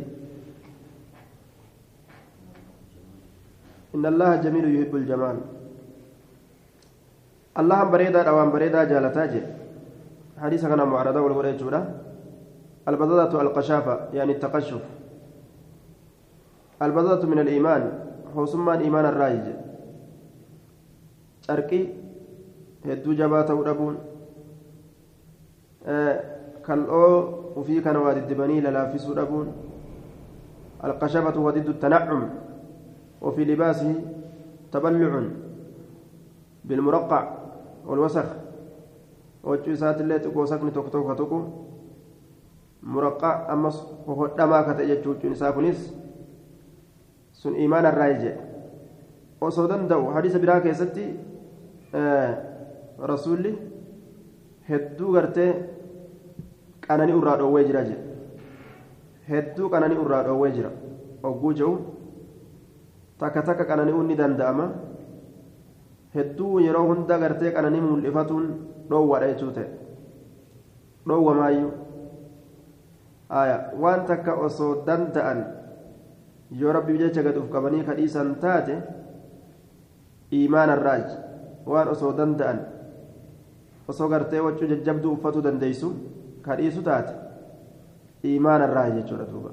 [3.94, 5.38] إن الله جميل يحب الجمال
[7.60, 9.26] allahan bareedaadha waan bareedaa jaalataa
[10.86, 11.80] mucaradaa wal godha jechuudha
[12.86, 14.82] albadadatu alqashaafa yaani taqashuf
[16.80, 17.82] albadadatu min aliimaan
[18.34, 19.55] hoosummaan iimaan irraa jedhe
[21.47, 21.84] carqii
[22.86, 23.97] hedduu jabaa ta'uu dhabuun
[26.62, 27.14] kal'oo
[27.57, 29.53] ufii kana waa diddibanii lalaafisuu dhabuun
[30.82, 32.30] القشبة وضد التنعم
[33.22, 33.95] وفي لباسه
[34.72, 35.22] تبلع
[36.64, 37.36] بالمرقع
[37.86, 38.24] والوسخ
[39.45, 41.38] وجو سات اللي تكو سكن توك توك توكو
[42.82, 43.76] مرقع أمس
[44.07, 45.80] وهو دما كتججو نساكنس
[47.32, 48.32] سن إيمان الرايجة
[49.40, 51.07] وصودن دو حديث برا كيستي
[51.95, 52.32] آه
[53.01, 53.72] رسولي
[54.68, 55.51] hedduu gartee
[56.86, 58.03] qananii irraa dhoowwee jira jedhe
[59.30, 60.70] hedduu qananii irraa dhoowwee jira
[61.30, 61.74] ogguu jehu
[63.22, 64.66] takka takka qanani'uun ni danda'ama
[66.14, 68.47] hedduu yeroo hunda gartee qananii mul'ifatuun
[68.93, 69.68] dhoowwaadha jechuu ta'e
[71.09, 71.72] dhoowwamaayyuu
[73.84, 75.43] waan takka osoo danda'an
[76.62, 78.76] yoo rabbii jecha uf qabanii kadhiisan taate
[80.40, 81.09] iimaanarraaj
[81.74, 82.62] waan osoo danda'an
[83.88, 85.93] osoo gartee waccuu jajjabduu uffatuu dandeeysu
[86.49, 87.14] kadhiisu taate
[88.30, 89.53] iimaanarraa jechuudha duuba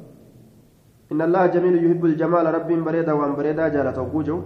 [1.11, 4.41] إن الله جميل يحب الجمال رب بريدا وان بريدا جالة وجوجو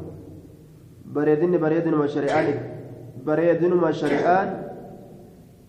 [1.06, 2.48] بريدن بريدن ما شريان
[3.26, 4.62] بريدن ما شريان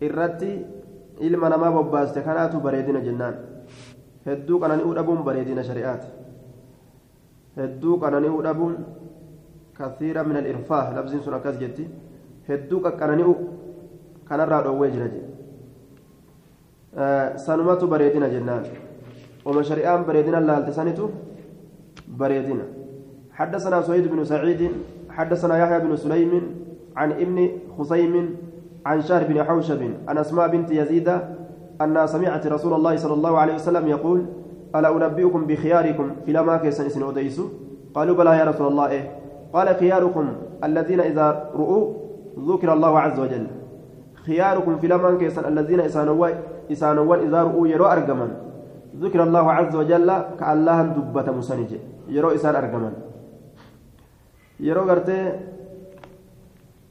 [0.01, 0.51] irratti
[1.21, 3.35] ilma namaa bobbaaste kanaatu bareedina jennaan
[4.27, 6.09] hedduu qanani'uu dhabuun bareedina shari'aati
[7.57, 8.75] hedduu qanani'uu dhabuun
[9.79, 11.85] kasiira min alirfaah labsiin sun akkas jetti
[12.49, 13.35] hedduu qaqqanani'u
[14.29, 15.29] kanarraa dhoowwee jira jedhe
[17.47, 18.65] sanumatu bareedina jennaan
[19.45, 21.07] وما شريان بريدنا الله التسانيتو
[22.09, 22.65] بريدنا
[23.33, 24.61] حدثنا سعيد بن سعيد
[25.11, 26.33] حدثنا يحيى بن سليم
[26.97, 27.37] عن ابن
[27.77, 28.15] خصيم
[28.87, 31.19] عن شهر بن حوشب عن أسماء بنت يزيد
[31.81, 34.27] أنها سمعت رسول الله صلى الله عليه وسلم يقول
[34.77, 37.49] ألا أنبئكم بخياركم في لما كيسن إسن أديسو
[37.95, 39.11] قالوا بلى يا رسول الله إيه؟
[39.53, 40.27] قال خياركم
[40.65, 41.95] الذين إذا رؤوا
[42.39, 43.47] ذكر الله عز وجل.
[44.15, 48.29] خياركم في لما كيسن الذين إسانوا إذا رؤوا يروا أرجما.
[49.01, 51.71] ذكر الله عز وجل كالله دبة مسنج
[52.09, 52.93] يرو إسان أرجمان
[54.61, 55.33] يرو قرتي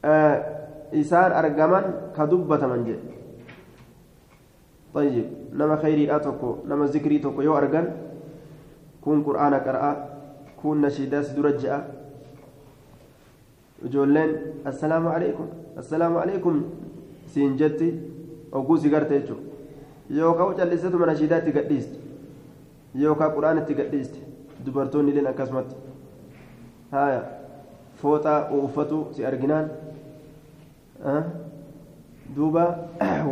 [0.04, 0.63] آه
[0.93, 1.83] إسان أرجمان
[2.17, 2.87] كدبة منج
[4.93, 7.85] طيب نما خيري أتوكو نما ذكري توكو يو أرجان
[9.03, 9.85] كون قرآن قرأ
[10.61, 11.99] كون نشيداس درجة
[13.85, 14.31] ijoolleen
[14.65, 15.47] assalaamu alaikum
[15.79, 16.63] assalaamu alaikum
[17.33, 17.87] siin jetti
[18.51, 19.43] oguu si garte jechuudha
[20.19, 21.97] yookaan calliseetu mana shiidaa itti gadhiiste
[23.03, 24.19] yookaan quraan itti gadhiiste
[24.65, 25.75] dubartoonni illee akkasumatti
[26.91, 27.21] haaya
[28.01, 29.69] fooxaa uffatu si arginaan
[32.36, 32.64] duuba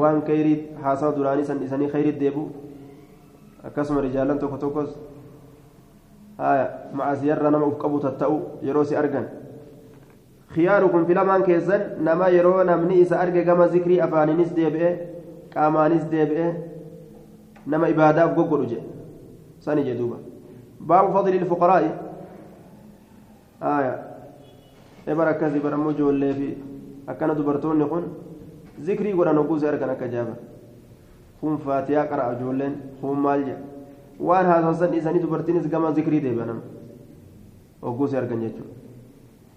[0.00, 2.50] waan kayrii haasawa duraanii san isanii kayrii deebu
[3.64, 4.90] akkasuma rijaalan tokko tokkos
[6.38, 9.28] haaya macasiyarra nama uf qabu tatta'u yeroo si argan
[10.52, 15.12] في لمان كيسن نما يرو نمني إسا أرجع كما ذكري أفانينيس ديبئ
[15.54, 16.52] qaamaanis deebi'ee
[17.66, 18.86] nama ibaadaa goggodhu jedhe
[19.64, 20.16] sani jee duuba
[20.92, 21.90] baabu fadli ilfuqaraa'i
[23.72, 23.94] aya
[25.14, 26.48] ebar akkasii barammoo ijoollee fi
[27.06, 28.04] akkana dubartoonni kun
[28.80, 30.34] zikrii godhan ogguuse argan akka jaaba
[31.40, 33.62] kun faatiyaa qara'a ijoolleen kun maal jedha
[34.20, 36.60] waan haasawasan dhiisanii dubartiinis gama zikrii deebi'anam
[37.82, 38.74] ogguuse argan jechuudha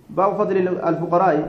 [0.09, 1.43] baabu fadli alfuqaraa'i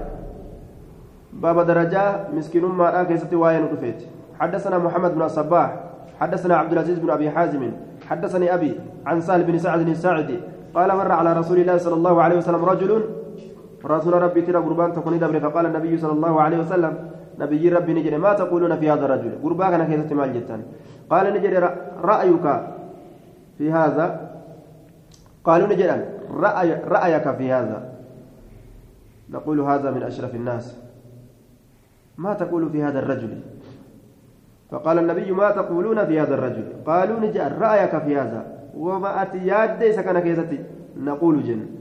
[1.41, 4.07] baaba darajaa miskiinummaadhaa keessatti waa'ee nu dhufeeti
[4.41, 5.69] حدثنا محمد بن الصباح
[6.21, 7.73] حدثنا عبد العزيز بن ابي حازم
[8.09, 10.39] حدثني ابي عن سهل بن سعد الساعدي
[10.75, 12.91] قال مر على رسول الله صلى الله عليه وسلم رجل
[13.87, 18.19] رسول ربي ترى قربان تكون دبر فقال النبي صلى الله عليه وسلم نبي ربي نجري
[18.19, 20.63] ما تقولون في هذا الرجل؟ قربان كان كيف مال جدا.
[21.11, 21.59] قال نجري
[22.03, 22.47] رأيك
[23.59, 24.31] في هذا؟
[25.45, 27.93] قالوا نجري رأي رأيك في هذا؟
[29.31, 30.77] نقول هذا من أشرف الناس.
[32.19, 33.41] ما تقول في هذا الرجل؟
[34.71, 40.01] فقال النبي ما تقولون في هذا الرجل؟ قالوا نجعل رأيك في هذا؟ وما أتياد ليس
[40.01, 40.59] كان كيستي
[40.97, 41.76] نقول جن.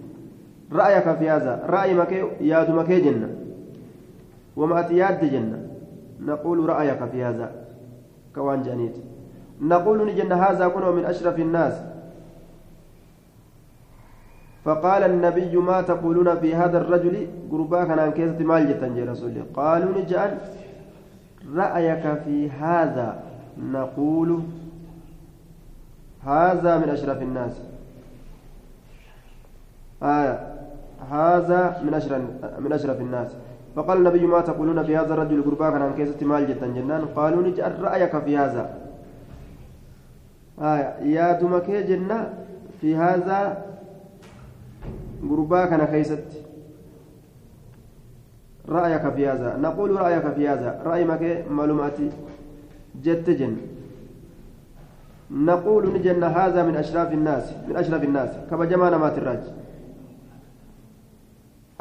[0.72, 1.64] رأيك في هذا.
[1.70, 3.30] رأي مكي ياد مكي جنة.
[4.56, 5.68] وما أتياد جنة.
[6.22, 7.52] نقول رأيك في هذا.
[8.36, 8.96] كوان جانيت
[9.62, 11.74] نقول نجن هذا كنه من أشرف الناس.
[14.66, 20.38] فقال النبي ما تقولون في هذا الرجل؟ قربا كان كيستي مال جتن رسول قالوا نجعل
[21.56, 23.24] رأيك في هذا.
[23.72, 24.40] نقول
[26.26, 27.62] هذا من أشرف الناس.
[30.04, 30.56] آية.
[31.12, 32.22] هذا من أشرف
[32.60, 33.36] من أشرف الناس.
[33.76, 37.82] فقال النبي ما تقولون في هذا الرجل قربا كان كيسة مال جدا جنان؟ قالوا نجعل
[37.82, 38.70] رأيك في هذا؟
[40.62, 40.90] آية.
[41.16, 42.34] يا دمك جنة
[42.82, 43.66] في هذا
[45.30, 46.24] قربا كان كيسة
[48.70, 49.58] رأيك في هذا.
[49.58, 50.82] نقول رأيك في هذا.
[50.86, 52.10] رأي مك معلوماتي.
[53.04, 53.58] جت جن.
[55.32, 58.30] نقول نجن هذا من أشراف الناس من أشراف الناس.
[58.50, 59.44] كما جمعنا ما تراج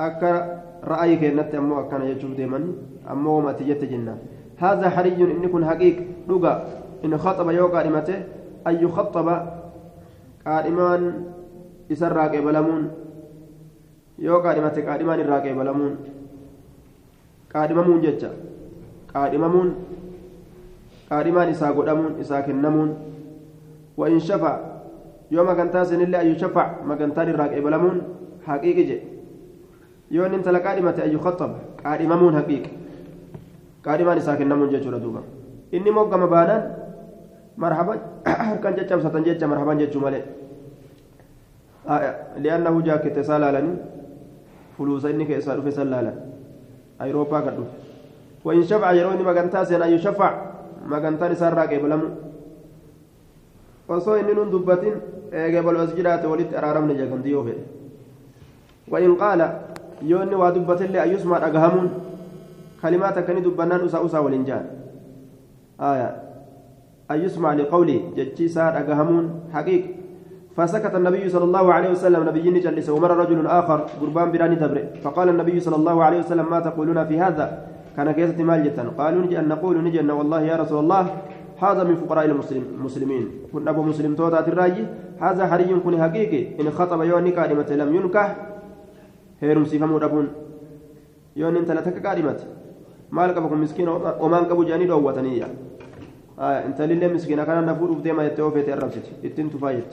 [0.01, 2.61] أكا رأيك نت أمو أكان يجوب ديما
[3.11, 4.19] أمو ما تجت جنة
[4.59, 5.97] هذا حري إن يكون حقيق
[6.29, 6.53] لغة
[7.05, 8.19] إن خطب يوقع قائمته
[8.67, 9.29] أن يخطب
[10.47, 11.03] قائمان
[11.93, 12.83] إسر بلمون
[14.19, 15.95] يوقع قائمته قائمان الراقي بلمون
[17.55, 18.31] qaadhimamuun jecha
[19.15, 19.69] qaadhimamuun
[21.11, 22.95] qaadhimaan isaa godhamuun isaa kennamuun
[23.95, 24.55] وإن شفع
[25.31, 27.97] يوم كانتا سنلي أي شفع ما كانتا الراك إبلمون
[30.11, 31.51] حقيقي جي يوم انت لقادمة أي خطب
[31.85, 32.71] قادممون حقيقي.
[33.87, 35.23] قادمان ساكن نمون جي دوبا
[35.75, 36.77] إني موقع مبانا.
[37.59, 37.95] مرحبا.
[38.63, 40.23] كان جتشم ستن جتشم مرحبا جتشم مالي.
[41.89, 43.77] آه لأنه جاء كتسالا لني
[44.79, 46.15] فلوس إني كيسار في سلالا
[47.03, 47.65] أيروبا كدو
[48.45, 50.31] وإن شفع يروني مغانتا سين أي شفع
[50.87, 51.29] مغانتا
[54.17, 54.97] inni nun dubbatin
[55.29, 57.65] eegebal as jiraate walitti araaramne jeegamti yoo fedhe
[58.89, 59.41] وإن قال
[60.05, 61.91] يوني ودبت اللي أيسمع أجهمون
[62.83, 64.65] كلمات كني دبنان أسا أسا والإنجان
[65.81, 66.09] آية
[67.11, 69.91] أيسمع لقولي جتشي سار أجهمون حقيقي
[70.57, 75.29] فسكت النبي صلى الله عليه وسلم نبي جلس ومر رجل آخر قربان براني تبرئ فقال
[75.29, 77.47] النبي صلى الله عليه وسلم ما تقولون في هذا
[77.97, 81.07] كان كيسة مال جتا قالوا نجي أن نقول نجي أن والله يا رسول الله
[81.63, 84.85] هذا من فقراء المسلمين كن أبو مسلم توتا الراجي
[85.21, 88.37] هذا حري كن حقيقي إن خطب يوني كلمة لم ينكح
[89.45, 90.29] هيرم سيفمو ربون
[91.37, 92.41] يوني انت لتك كلمة
[93.13, 93.89] مال قبكم مسكين
[94.23, 95.47] وما انقبوا جاني دوتنية
[96.39, 99.91] آه انت لله مسكين كان نفور ديما يتوفيت الرمسة اتين تفايت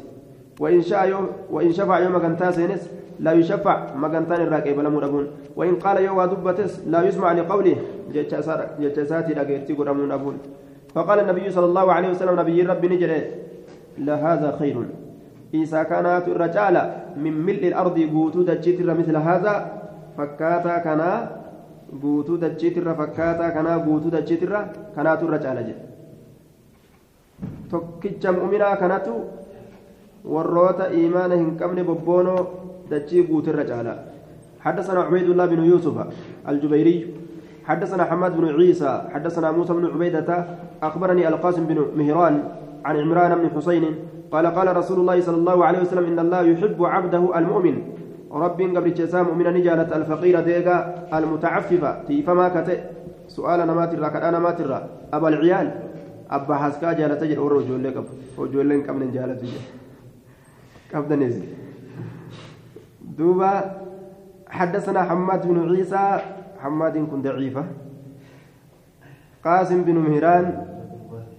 [0.59, 2.89] وإن شفع يوم كنتا سينس
[3.19, 7.75] لا يشفع ما كنتان الراكب بلا مرابون وإن قال يوم دبتس لا يسمع لقوله
[8.79, 10.37] جتساتي لقيتي قرامون أبون
[10.95, 13.21] فقال النبي صلى الله عليه وسلم نبي ربي نجري
[13.97, 14.15] لا
[15.55, 16.75] هذا خير إذا كانت الرجال
[17.17, 19.81] من ملء الأرض بوتو دجيتر مثل هذا
[20.17, 21.27] فكاتا كان
[21.93, 25.75] بوتو دجيتر فكاتا كان بوتو دجيتر كانت الرجال جي
[27.71, 29.13] tokkicha mu'minaa kanatu
[30.25, 32.47] warroota إيمانه hin qabne bobboonoo
[32.89, 34.11] dachii guutirra caala.
[34.61, 36.07] حدثنا عبيد الله بن يوسف
[36.49, 37.15] الجبيري
[37.65, 40.45] حدثنا حماد بن عيسى حدثنا موسى بن عبيدة
[40.83, 42.43] أخبرني القاسم بن مهران
[42.85, 43.95] عن عمران بن حسين
[44.31, 47.75] قال قال رسول الله صلى الله عليه وسلم إن الله يحب عبده المؤمن.
[48.31, 52.03] رب قبل جسام من نجالة الفقير ديغا المتعففة.
[52.07, 52.79] في فما كتئ.
[53.27, 55.71] سؤال نمات الرا كأنا مات الرا أبا العيال.
[56.31, 58.03] أبا حسكا جالة تجر ورجول لك
[58.37, 59.63] وجول لك من جالة تجر
[60.93, 61.43] قبضنيز
[63.17, 63.51] دوبا
[64.47, 66.19] حدثنا حماد بن عيسى.
[66.59, 67.63] حماد كن ضعيفة.
[69.43, 70.70] قاسم بن مهران.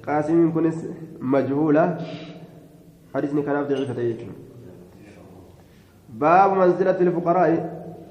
[0.06, 0.72] قاسم كن
[1.20, 1.84] مجهولة
[3.14, 4.32] حديثني كان ضعيفة يجون
[6.08, 7.50] باب منزلة الفقراء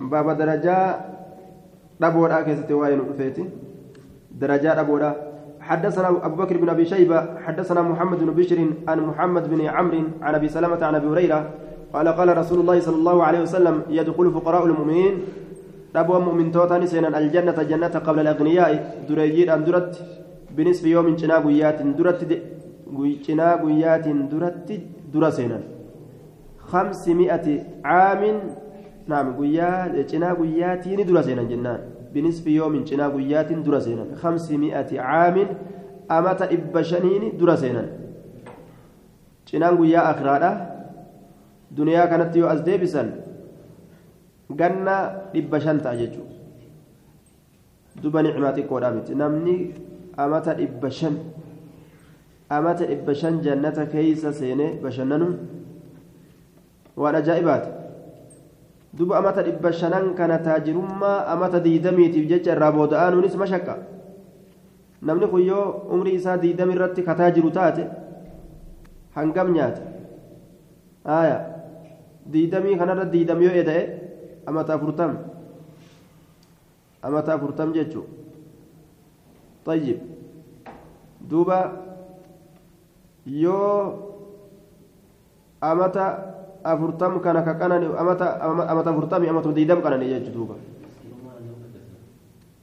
[0.01, 0.95] باب درجة
[1.99, 3.01] دبورا كيستي وين
[4.31, 5.15] درجة دبورا
[5.61, 10.35] حدثنا أبو بكر بن أبي شيبة حدثنا محمد بن بشر عن محمد بن عمرو عن
[10.35, 11.49] أبي سلمة عن أبي هريرة
[11.93, 15.13] قال قال رسول الله صلى الله عليه وسلم يدخل فقراء المؤمنين
[15.95, 18.71] أبو مؤمن توتاني سينا الجنة جنة قبل الأغنياء
[19.09, 20.20] دريجين أن درت
[20.57, 22.21] بنصف يوم جنا قيات درت
[23.25, 24.69] جنا قيات درت
[25.13, 25.59] درسينا
[26.71, 27.47] خمسمائة
[27.85, 28.21] عام
[29.07, 31.79] نعم قيات جنا قياتين درسينا جنان
[32.13, 35.37] بنصف يوم جنا قيات درسينا خمسمائة عام
[36.11, 37.83] أمت إبشنين درسينا
[39.47, 40.37] جنا قيا أخرى
[41.77, 43.03] دنيا كانت يو أزديبسا
[44.55, 46.35] ganna dhibba shan ta'a jechuudha
[48.01, 49.55] duba nicmaa xiqqoodhaa miti namni
[50.23, 51.15] amata dhibba shan
[52.49, 55.35] amata dhibba shan jannata keeysa seenee bashannanuun
[57.01, 57.69] waan ajaa'ibaati
[58.93, 63.75] duba amata dhibba shanan kana taajirummaa amata diidamiitiif jecha irraa booda'aanuunis mashaqqa
[65.01, 65.65] namni kun yoo
[65.95, 67.83] umrii isaa diidami irratti kataa jiru taate
[69.15, 69.81] hangam nyaate
[71.05, 71.37] aya
[72.33, 73.81] diidamii kanarra diidam yoo eda'e
[74.45, 75.11] amata afurtam
[77.01, 78.03] amata afurtam jechuu
[79.66, 79.98] طيب
[81.30, 81.60] دوبا
[83.26, 84.06] yoo
[85.60, 86.06] amata
[86.62, 88.38] afurtam kana ka qanani amata
[88.70, 90.54] amata afurtami amata diidam qanani jechu duuba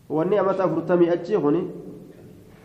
[0.10, 1.68] wanni amata afurtamii achi kuni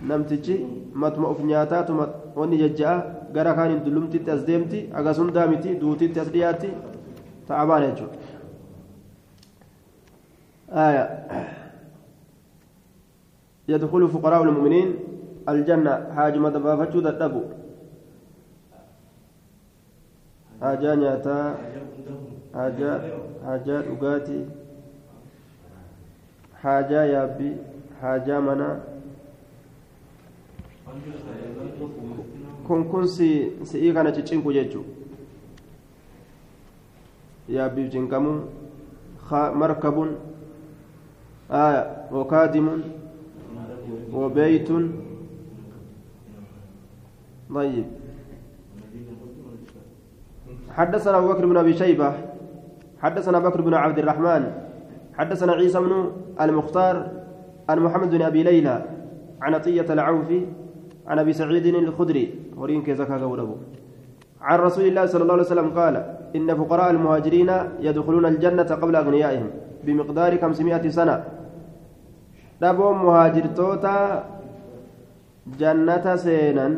[0.03, 1.93] namtichi matuma uf nyaataatu
[2.39, 2.95] wanni jajja'a
[3.35, 6.71] gara kaan hin dullumtitti as deemti agas hundaa miti duutitti as dhiyaatti
[7.49, 8.17] ta'abaan jechuudha.
[13.68, 14.96] يدخل فقراء المؤمنين
[15.50, 15.94] الجنة.
[16.16, 17.42] حاج مدبافتشو تدبو
[20.62, 21.56] حاجة نياتا.
[22.54, 23.02] حاجة
[23.46, 24.46] حاجة أغاتي
[26.62, 27.52] حاجة يابي.
[28.02, 28.72] حاجة منا.
[32.68, 34.86] kun kun si si'ii kana ciccinku jechuu
[37.50, 38.48] yaabbiif cinqamuun
[41.52, 41.84] آية.
[42.12, 42.82] وكادم
[44.14, 44.70] وبيت
[47.54, 47.86] طيب.
[50.70, 52.14] حدثنا أبو بكر بن أبي شيبة.
[53.02, 54.52] حدثنا بكر بن عبد الرحمن.
[55.18, 56.12] حدثنا عيسى بن
[56.42, 57.12] المختار
[57.70, 58.86] عن محمد بن أبي ليلى
[59.42, 60.46] عن عطية العوفي
[61.08, 62.36] عن أبي سعيد الخدري.
[62.58, 63.14] ورين كيزكا
[64.42, 65.96] عن رسول الله صلى الله عليه وسلم قال
[66.36, 69.48] إن فقراء المهاجرين يدخلون الجنة قبل أغنيائهم
[69.84, 71.43] بمقدار 500 سنة.
[72.61, 73.95] dhaboon muhaajirtoota
[75.61, 76.73] jannata seenan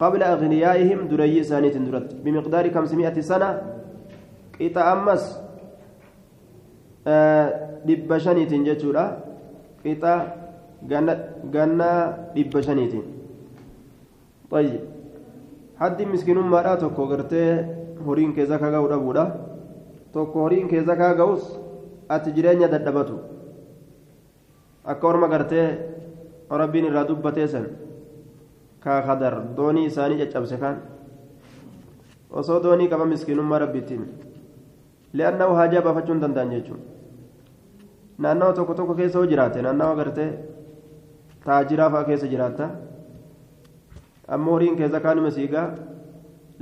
[0.00, 3.48] qabla agniyaa'ihim dureeyyii isaaniitiin duratti bimiqdaari kamsimi'ati sana
[4.56, 5.22] qixa ammas
[7.88, 9.04] dhibba shaniitiin jechuudha
[9.82, 10.12] qixa
[11.54, 11.88] ganna
[12.34, 13.06] dhibba shaniitiin
[14.50, 14.80] طيب
[15.78, 17.50] haddi miskiinummaadha tokko gartee
[18.06, 19.24] horiin kee zakaa ga'uu dhabuudha
[20.12, 21.42] tokko horiin kee zakaa ga'us
[22.08, 23.18] ati jireenya dadhabatu
[24.91, 25.67] Akka orma gartee
[26.61, 27.65] rabbiin irraa dubbatee san
[28.83, 30.77] kaa kadar doonii isaanii caccabse kaan
[32.41, 34.03] osoo doonii qaba miskiinummaa rabbiittiin
[35.19, 36.81] li'annahu haajaa baafachuu hin danda'an jechuun
[38.25, 40.29] naannawa tokko tokko keessa hoo jiraate naannawa gartee
[41.45, 42.69] taajiraa fa'aa keessa jiraatta
[44.37, 45.67] ammoo horiin keessa kaanuma siigaa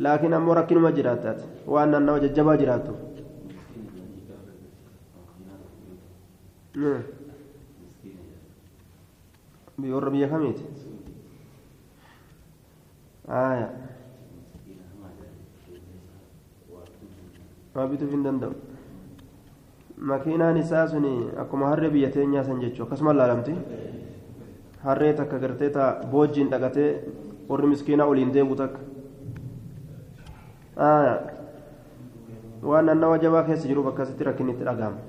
[0.07, 1.43] laakiin ammoo rakkinuma jiraattaati
[1.75, 2.93] waan naannawa jajjabaa jiraattu.
[9.79, 10.63] Kamiiti
[13.27, 13.69] aya
[17.75, 18.53] waa bituuf hin danda'u
[19.97, 23.55] makiinaan isaa suni akkuma harree biyya teenyaa san jechuu akkasuma laalamti
[24.83, 26.89] harree takka gartee taa boojjiin dhaqatee
[27.49, 28.79] warri miskiinaa oliin deemu takka
[30.75, 31.15] aya
[32.63, 34.99] waan naannawa jabaa keessa jiruuf akkasitti rakkinni itti dhagahama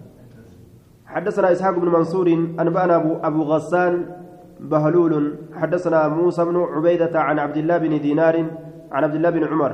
[1.12, 2.28] حدثنا إسحاق بن منصور
[2.60, 4.21] أنبأنا أبو, أبو غسان
[4.70, 8.46] بهلول حدثنا موسى بن عبيدة عن عبد الله بن دينار
[8.92, 9.72] عن عبد الله بن عمر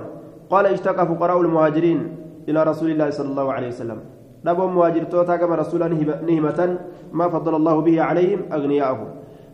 [0.50, 2.16] قال اشتكى فقراء المهاجرين
[2.48, 3.98] إلى رسول الله صلى الله عليه وسلم.
[4.44, 5.88] نبو مهاجر توتا كما رسولا
[6.28, 6.78] نهمة
[7.12, 9.08] ما فضل الله به عليهم أغنياءهم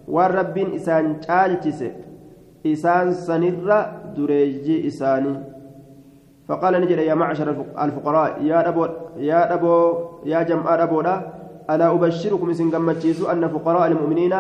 [0.09, 1.85] والرب إسان تالتس
[2.67, 5.35] إسان سنر دريجي إساني.
[6.49, 9.75] فقال نجد يا معشر الفقراء يا أبو يا أبو
[10.25, 11.01] يا جمع أبو
[11.71, 12.69] ألا أبشركم إسن
[13.33, 14.35] أن فقراء المؤمنين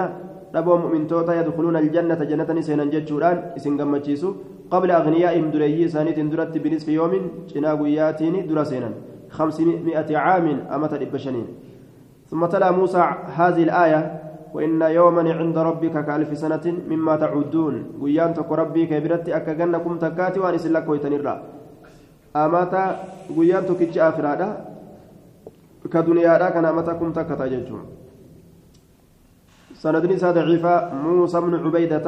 [0.54, 4.28] دبوا مؤمنتوتا يدخلون الجنة جنة سينا جتشوران إسن قمتشيسو
[4.72, 7.12] قبل أغنيائهم دريي سانيت درت بنصف يوم
[7.50, 8.90] شنا قياتين درا سينا
[9.36, 11.46] خمسمائة عام أمت الإبشنين
[12.30, 13.02] ثم تلا موسى
[13.38, 14.00] هذه الآية
[14.54, 20.54] وإن يوما عند ربك كألف سنة مما تعدون قيان تك ربي كبرت أكجنكم تكاتي وأن
[20.54, 21.34] إسلك ويتنرى
[22.36, 22.74] أمات
[23.36, 24.48] قيان تكتش آخرادا
[25.92, 27.93] كدنيا كان أمتكم تكتا ججون
[29.84, 32.06] سند نساء ضعيفة موسى بن عبيدة.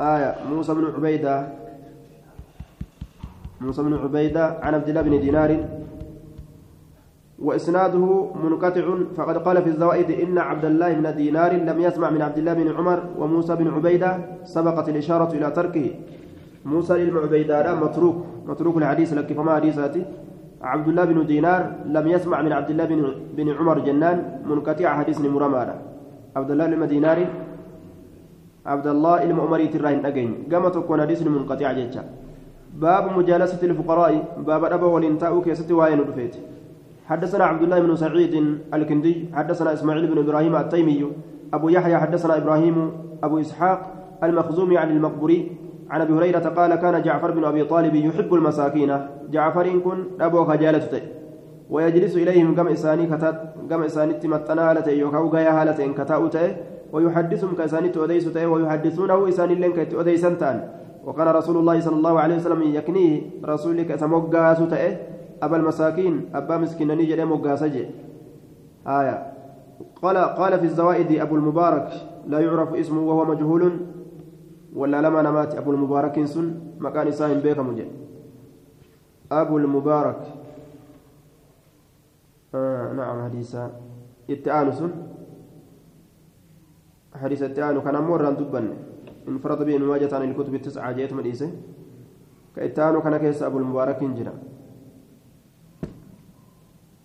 [0.00, 1.48] آية موسى بن عبيدة.
[3.60, 5.50] موسى بن عبيدة عن عبد الله بن دينار.
[7.38, 8.06] وإسناده
[8.44, 8.84] منقطع
[9.16, 12.68] فقد قال في الزوائد إن عبد الله بن دينار لم يسمع من عبد الله بن
[12.76, 15.90] عمر وموسى بن عبيدة سبقت الإشارة إلى تركه.
[16.64, 18.16] موسى للمعبيدة متروك
[18.46, 20.04] متروك الحديث لك فما حديثاتي؟
[20.62, 25.20] عبد الله بن دينار لم يسمع من عبد الله بن, بن عمر جنان منقطع حديث
[25.20, 25.74] مرمارة
[26.36, 27.18] عبد الله بن دينار
[28.66, 32.04] عبد الله المؤمري تراين أجين قامت تكون حديث منقطع جيتشا.
[32.74, 34.12] باب مجالسة الفقراء.
[34.46, 36.36] باب أبا والإنتاء كيست وين رفيت.
[37.08, 38.34] حدثنا عبد الله بن سعيد
[38.74, 41.00] الكندي حدثنا إسماعيل بن إبراهيم التيمي
[41.54, 42.76] أبو يحيى حدثنا إبراهيم
[43.24, 43.80] أبو إسحاق
[44.24, 45.40] المخزومي عن المقبري
[45.90, 49.06] عن أبي هريرة قال كان جعفر بن أبي طالب يحب المساكين.
[49.30, 51.02] جعفر كن أبو خجالته
[51.70, 55.94] ويجلس إليهم كما إساني كتات كما إساني تمتنا هالته يوكاو غيا هالته إن
[56.92, 60.68] ويحدثهم كاساني توديسته ويحدثونه إساني لن كتوديسنتان
[61.04, 64.96] وكان رسول الله صلى الله عليه وسلم يكنيه رسولك سموغاسته
[65.42, 67.86] أبا المساكين أبا مسكينني جدي موغاسجه
[68.86, 69.32] آية.
[70.02, 71.88] قال قال في الزوائد أبو المبارك
[72.26, 73.72] لا يعرف اسمه وهو مجهول.
[74.74, 77.88] ولا لما نمات أبو المبارك سن مكان ساهم بيك مجد
[79.32, 80.22] أبو المبارك
[82.54, 83.70] آه نعم حديثا
[84.30, 84.82] اتعانس
[87.14, 88.66] حديث اتعان كان مرة دبن
[89.28, 91.50] انفرد به مواجهة عن الكتب التسعة جيت مديسة
[92.56, 94.34] كاتعان كان كيس أبو المبارك جرا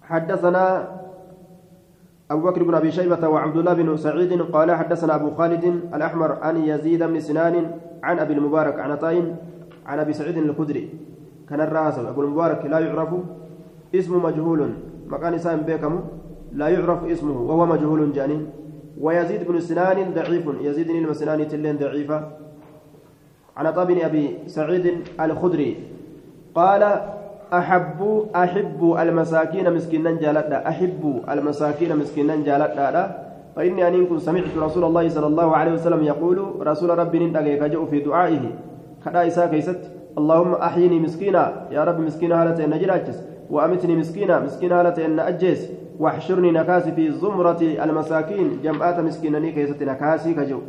[0.01, 0.63] حدثنا
[2.33, 6.57] أبو بكر بن أبي شيبة وعبد الله بن سعيد قال حدثنا أبو خالد الأحمر عن
[6.57, 7.71] يزيد بن سنان
[8.03, 9.35] عن أبي المبارك عن طين
[9.85, 10.89] عن أبي سعيد الخدري.
[11.49, 13.09] كان الرأس أبو المبارك لا يعرف
[13.95, 14.69] اسمه مجهول.
[15.07, 16.01] مكان سام بيكم
[16.51, 18.49] لا يعرف اسمه وهو مجهول جانين
[19.01, 20.45] ويزيد بن سنان ضعيف.
[20.61, 22.29] يزيد بن سنان تلين ضعيفة.
[23.57, 24.85] عن طبن أبي سعيد
[25.21, 25.77] الخدري
[26.55, 26.81] قال
[27.53, 33.23] أحب أحب المساكين مسكينا جالتا أحب المساكين مسكينا جالتا
[33.55, 37.99] فإني أن كنت سمعت رسول الله صلى الله عليه وسلم يقول رسول ربي نندقيك في
[37.99, 38.41] دعائه.
[39.05, 39.79] كدا إساء كيست.
[40.17, 41.67] اللهم أحيني مسكينا.
[41.71, 42.73] يا رب مسكينا هالة إن
[43.49, 44.39] وأمتني مسكينا.
[44.39, 45.69] مسكينا هالة إن أجيس.
[45.99, 48.59] واحشرني نكاسي في زمرة المساكين.
[48.63, 50.59] جمعات مسكينني كيست نكاسي كجو.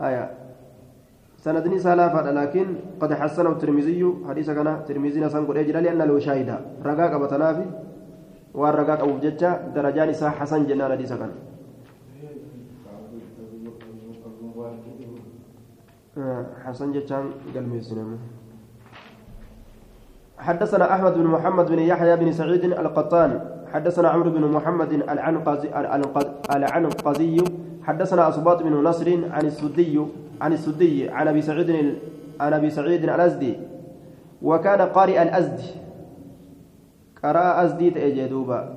[0.00, 0.43] آية.
[1.44, 2.66] سندني سلافة لكن
[3.00, 4.00] قد حسنه الترمذي.
[4.28, 7.66] حديث كان ترمذي نسان قد أجل لأن له شاهدا رقاق بتنافي
[8.54, 11.32] والرقاق أبو ججة درجان سا حسن جنان حديث كان.
[16.64, 17.24] حسن جتان
[17.54, 18.16] قلبي السينما
[20.38, 23.30] حدثنا أحمد بن محمد بن يحيى بن سعيد القطان.
[23.72, 25.68] حدثنا عمرو بن محمد العنقزي
[26.56, 27.36] العنقزي
[27.82, 29.96] حدثنا أصباط بن نصر عن السدي
[30.40, 31.70] عن السدي عن أبي سعيد
[32.40, 33.54] عن أبي سعيد الأزدي
[34.42, 35.70] وكان قارئ الأزدي
[37.22, 38.74] قرأ أزدي تأجدوبا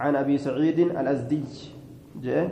[0.00, 1.44] عن أبي سعيد الأزدي.
[2.22, 2.50] جاء.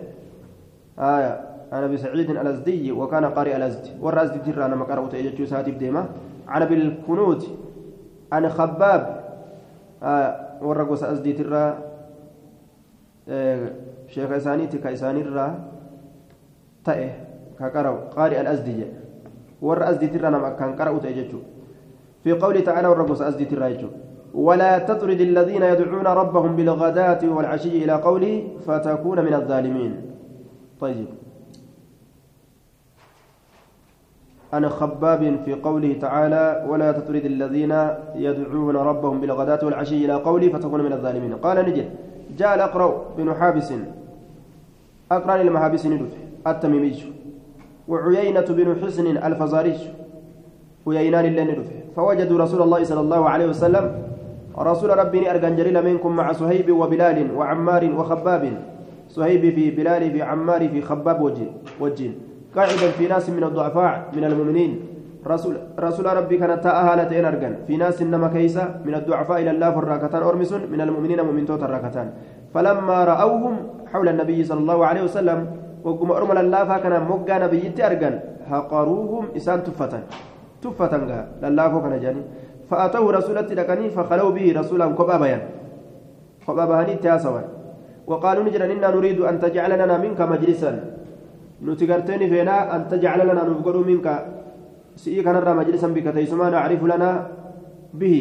[0.99, 1.33] آية.
[1.73, 5.71] عن أبي سعيد الأزدي وكان قارئ الأزدي ورى أزدي ترى أنا ما قرأت أجدو ساتي
[5.71, 6.09] بديمة.
[6.49, 7.49] عن أبي الكنوت
[8.33, 9.03] عن خباب.
[10.03, 10.31] آية.
[10.63, 11.79] ورى قوس أزدي ترى.
[14.09, 15.72] شيخ إسانيتي كإساني الرّا
[16.85, 17.09] ta'e
[17.59, 18.97] ka qara'u qaari al-asdi jedhe
[19.61, 21.53] warra asdiitirra nama akkaan qara'u ta'e jechuudha
[22.25, 23.89] في قوله تعالى والرقص أزدي ترايجو
[24.35, 29.93] ولا تطرد الذين يدعون ربهم بالغداة والعشي إلى قوله فتكون من الظالمين
[30.81, 31.07] طيب
[34.55, 40.81] أنا خباب في قوله تعالى ولا تطرد الذين يدعون ربهم بالغداة والعشي إلى قوله فتكون
[40.85, 41.91] من الظالمين قال نجد
[42.39, 43.73] جاء الأقرأ بن حابس
[45.13, 46.93] أقرأ المحابس ندفع التميمي
[47.89, 49.77] وعيينة بن حسن الفزاري
[50.87, 51.65] ويينان اللي
[51.97, 53.85] فوجدوا رسول الله صلى الله عليه وسلم
[54.59, 58.45] رسول ربي أرجان جريل منكم مع صهيب وبلال وعمار وخباب.
[59.09, 61.19] صهيب في بلال في عمار في خباب
[61.81, 62.13] وجين
[62.57, 64.81] قاعدا في ناس من الضعفاء من المؤمنين.
[65.27, 67.57] رسول رسول ربي كانت أهالتين أرجان.
[67.67, 72.11] في ناس إنما كيسة من الضعفاء إلى الله فالراكتان أرمس من المؤمنين مؤمن توت الراكتان
[72.55, 73.57] فلما رأوهم
[73.93, 75.47] حول النبي صلى الله عليه وسلم
[75.85, 78.15] وقم أرمى للافا كان مقا نبيتي أرقان
[78.51, 80.01] هقروهم إسان تفتا
[80.63, 80.99] تفتا
[81.43, 82.23] للافا كان جاني
[82.71, 85.43] فأتوه رسولتي لكني فخلوا به رسولا كبا بيان
[86.47, 87.41] كبا بهاني تاسوا
[88.07, 90.73] وقالوا نجرا إنا نريد أن تجعل لنا منك مجلسا
[91.67, 94.07] نتقرتني فينا أن تجعل لنا نفقر منك
[94.97, 97.11] سئي كان مجلسا بك تيسما نعرف لنا
[97.95, 98.17] به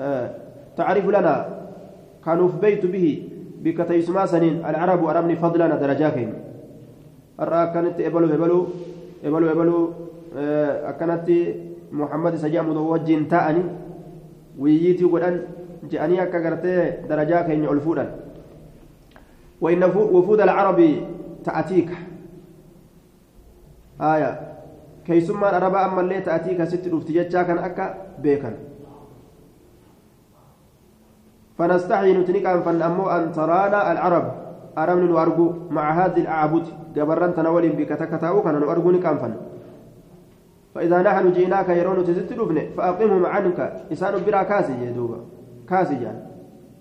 [0.00, 0.30] آه
[0.76, 1.34] تعرف لنا
[2.24, 3.06] كانوا في بيت به
[3.64, 6.30] بك تيسما سنين العرب أرمني فضلنا درجاكين
[7.42, 8.58] har'a akkanatti ebalu ebalu
[9.26, 9.78] ebalu ebalu
[10.90, 11.38] akkanatti
[11.92, 13.66] muhammad isa jedhamu wajjin ta'anii
[14.58, 15.36] wiyyiitii godhan
[15.90, 18.10] je'anii akka gartee darajaa keenya ol fuudhan
[19.62, 20.80] وإن وفود العرب
[21.44, 21.90] تأتيك
[24.00, 24.30] آية
[25.06, 28.52] كيسما العرب أما اللي تأتيك ست رفتجتشا كان أكا بيكا
[31.58, 34.41] فنستحي نتنكا فن أمو أن ترانا العرب
[34.78, 36.64] أرمن وأرجو مع هذه الأعبد
[36.96, 39.34] جبران تناول بك تكتاو كان أرجوني كانفن
[40.74, 43.58] فإذا نحن جئناك يرون تزت لبن فأقمهم عنك
[43.92, 45.18] إسان برا كاسي يدوبا
[45.68, 46.16] كاسي جان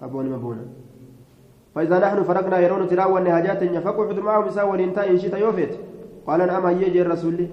[0.04, 0.66] أبوني مبونا
[1.76, 5.74] فإذا نحن فرقنا يرون تلاوى النهاجات فقعد معهم إسان ولنتا إن شئت يوفيت
[6.28, 7.48] قال أما يجي الرسول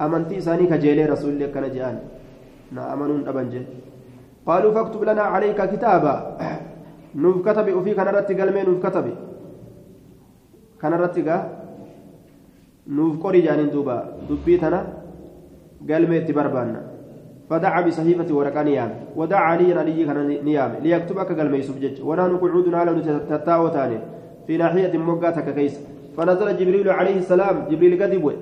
[0.00, 1.98] أمنتي إساني كجيلي رسول كان جان
[2.72, 3.62] نأمنون أبنجي
[4.46, 6.14] قالوا فاكتب لنا عليك كتابا
[7.14, 9.06] نوف كتب وفي كان رتي قلمي نوف كتب
[10.86, 11.22] كان رتي
[12.86, 13.96] nuuf qorii jaaniin duuba.
[14.28, 14.78] Dubbii tana
[15.82, 16.80] galmee barbaanna
[17.50, 20.02] فدعا بصحيفة ورقة نيام ودعا علي علي
[20.42, 22.90] نيام ليكتب أكا ميسوب جج ونحن قعود على
[23.30, 23.70] تتاو
[24.46, 25.80] في ناحية موقاتك كيس
[26.16, 28.34] فنزل جبريل عليه السلام جبريل قدبوه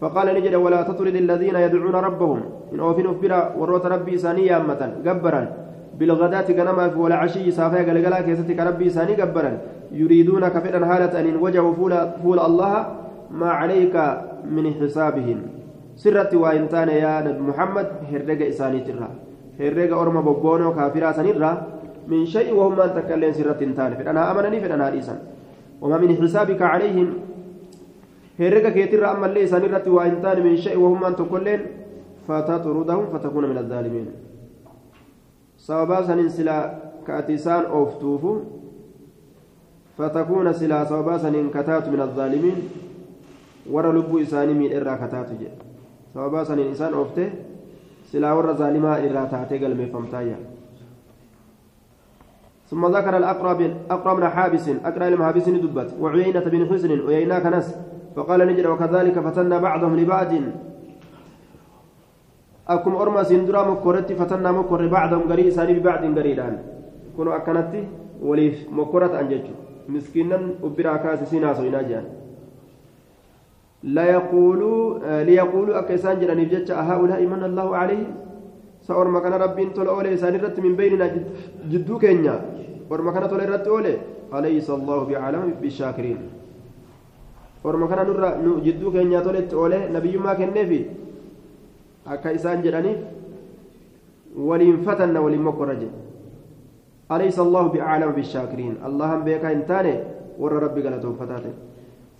[0.00, 2.40] فقال نجد ولا تطرد الذين يدعون ربهم
[2.72, 5.42] إن أوفين أفبرا وروت ربي سانيا أمة جبرا
[5.98, 9.50] بالغداة غنما ولا عشي سافا قلقلا كيستك ربي ساني جبرا
[9.92, 12.74] يريدون كفرا حالة أن وجهوا فول, فول الله
[13.30, 13.96] ما عليك
[14.44, 15.38] من حسابهم.
[15.96, 19.08] سرت وإنتان يا نبي محمد هرق إساني ترى.
[19.60, 21.52] هرق أرم ببونو كافرا سنرى.
[22.08, 25.18] من شيء وهم أن تكلم سرت إنتان فأنا أمنني فأنا إيسان.
[25.80, 27.08] وما من حسابك عليهم.
[28.40, 31.60] هرق كيتر أما اللي إساني رت وإنتان من شيء وهم أن تكلم
[32.28, 34.06] فتطردهم فتكون من الظالمين.
[37.06, 38.30] ka ati isaan ooftuufu
[39.98, 40.84] فتكون سلا
[41.18, 42.58] سنين كتات من الظالمين
[43.70, 45.48] ورا لبو إساني من إرى كتات جي.
[46.14, 47.28] سببا سنين إسان أوفته
[48.12, 50.36] سلا ورا ظالما إرى تاتي قلمي فمتايا.
[52.70, 57.68] ثم ذكر الأقرب أقرب من حابس أقرأ المحابس دبت وعيينة بن حسن وعيينا كنس
[58.16, 60.32] فقال نجد وكذلك فتنا بعضهم لبعض.
[62.66, 66.58] akkuma orma siin duraa mokkoratti fatannaa mokkorre bacdahum garii isaanii bibacdin gariidhaan
[67.16, 67.86] kun akkanatti
[68.18, 69.08] waliif mokkora
[69.86, 72.04] ta'an jechuudha miskiinan ubbiraa kaase siin haasoyinaa jedhan
[75.26, 78.06] liyaquuluu akka isaan jedhaniif jecha ahaa'ulaa'i manna allahu calayhim
[78.80, 81.08] sa orma kana rabbiin tola oole isaan irratti min beynina
[81.70, 82.40] jidduu keenya
[82.90, 83.98] orma kana tola irratti oole
[84.32, 86.18] alaysa allahu bicalama bishaakiriin
[87.64, 90.86] orma kana nurra jidduu keenyaa toletti oole nabiyyummaa kenneefi
[92.06, 92.98] akka isaan jedhaniif
[94.36, 96.06] waliin fatanna waliin mokkorra jedhe
[97.12, 99.94] أليس الله بأعلم بالشاكرين؟ اللهم بك إنتاني
[100.38, 101.54] ور ربي قالتهم فتاته.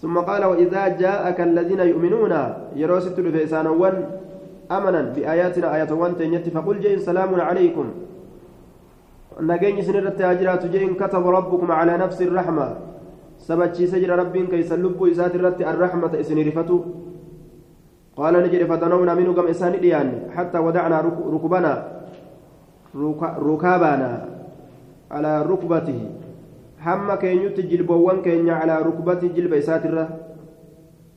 [0.03, 2.32] ثم قال وإذا جاءك الذين يؤمنون
[2.76, 3.97] يروست الفيسان ون
[4.70, 7.87] أمنا بآياتنا آيات ون تنيت فقل جئ سلام عليكم.
[9.41, 12.68] نجيني سنرت أجرات جئ كتب ربكم على نفس الرحمة.
[13.39, 16.80] سبتشي سجر ربي كيس اللب إسات الرحمة إسنرفته
[18.16, 19.74] قال نجري فتنونا منه كم إسان
[20.37, 20.97] حتى ودعنا
[21.34, 21.72] ركبنا
[23.51, 24.36] ركابنا.
[25.11, 26.01] على ركبته.
[26.87, 30.09] هم كين يتجلبوان كين على ركبته جلب إساتره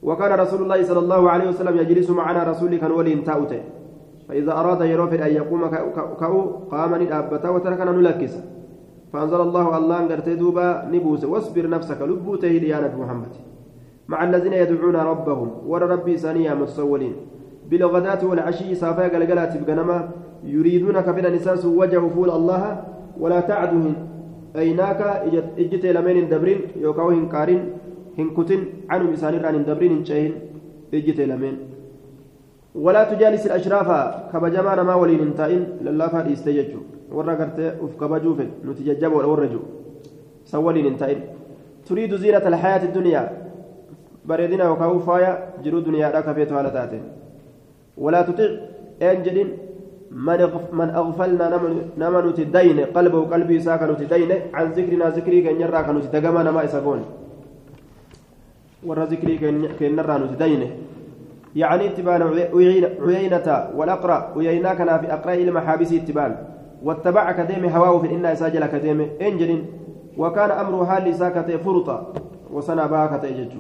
[0.04, 3.62] وكان رسول الله صلى الله عليه وسلم يجلس معنا رسول كان ولي تاوته
[4.30, 5.62] فإذا أراد يروفر أن يقوم
[6.20, 8.34] كأو قام ندابته وتركنا نلكس.
[9.14, 11.24] فأنزل الله الله أن دوبا نبوس.
[11.26, 13.34] واصبر نفسك لبوته يا نبي محمد.
[14.08, 15.50] مع الذين يدعون ربهم.
[15.68, 17.16] ور سانيا متصولين
[17.70, 20.10] بالغداة والعشي صافا قلقلات بقنما
[20.44, 22.84] يريدون كفر نساس وجه فول الله.
[23.20, 23.96] ولا تعدهم
[24.56, 25.02] أيناك
[25.60, 27.62] إجت لمن دبرين يوكاو هنكارين
[28.20, 30.32] هنكتن عنهم إسان ران دبرين هنشين
[30.94, 31.56] إجت لمن
[32.76, 33.90] ولا تجالس الأشراف
[34.32, 36.84] كبجمان ما ولين انتائن لله فاد يستججوا
[37.16, 37.92] ورا قرت أف
[38.66, 39.62] نتججب ولا ورجو
[40.46, 41.20] سولين انتائن
[41.88, 43.24] تريد زينة الحياة الدنيا.
[44.30, 45.32] bareedina yookaan faaya
[45.64, 47.00] jiruu duniyaadhaa kafeetu haala taate
[48.06, 48.52] walaa tutic
[49.08, 49.50] een jedhin
[50.12, 51.46] من أغفلنا
[51.98, 56.08] نما نتي دين قلبه قلبي ساكا نتي دين عن ذكرنا ذكري كن يرى كن نتي
[56.20, 57.02] دقما نما إسقون
[58.86, 59.38] ورى ذكري
[59.80, 60.62] كن نرى نتي دين.
[61.56, 62.22] يعني اتبان
[63.08, 66.36] عيينة والأقرأ عيينا كان في أقرأ المحابس اتبان
[66.84, 69.66] واتبع كديم هواه في إنا ساجل كديم إنجل
[70.18, 72.14] وكان أمر حال ساكت فرطة
[72.54, 73.60] وسنا باكت يججو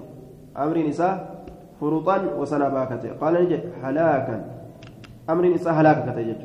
[0.57, 1.45] أمر نساء
[1.81, 4.58] فرطا وسنا باكته قال نجد هلاكا.
[5.29, 6.41] أمر نساء هلاكا يجد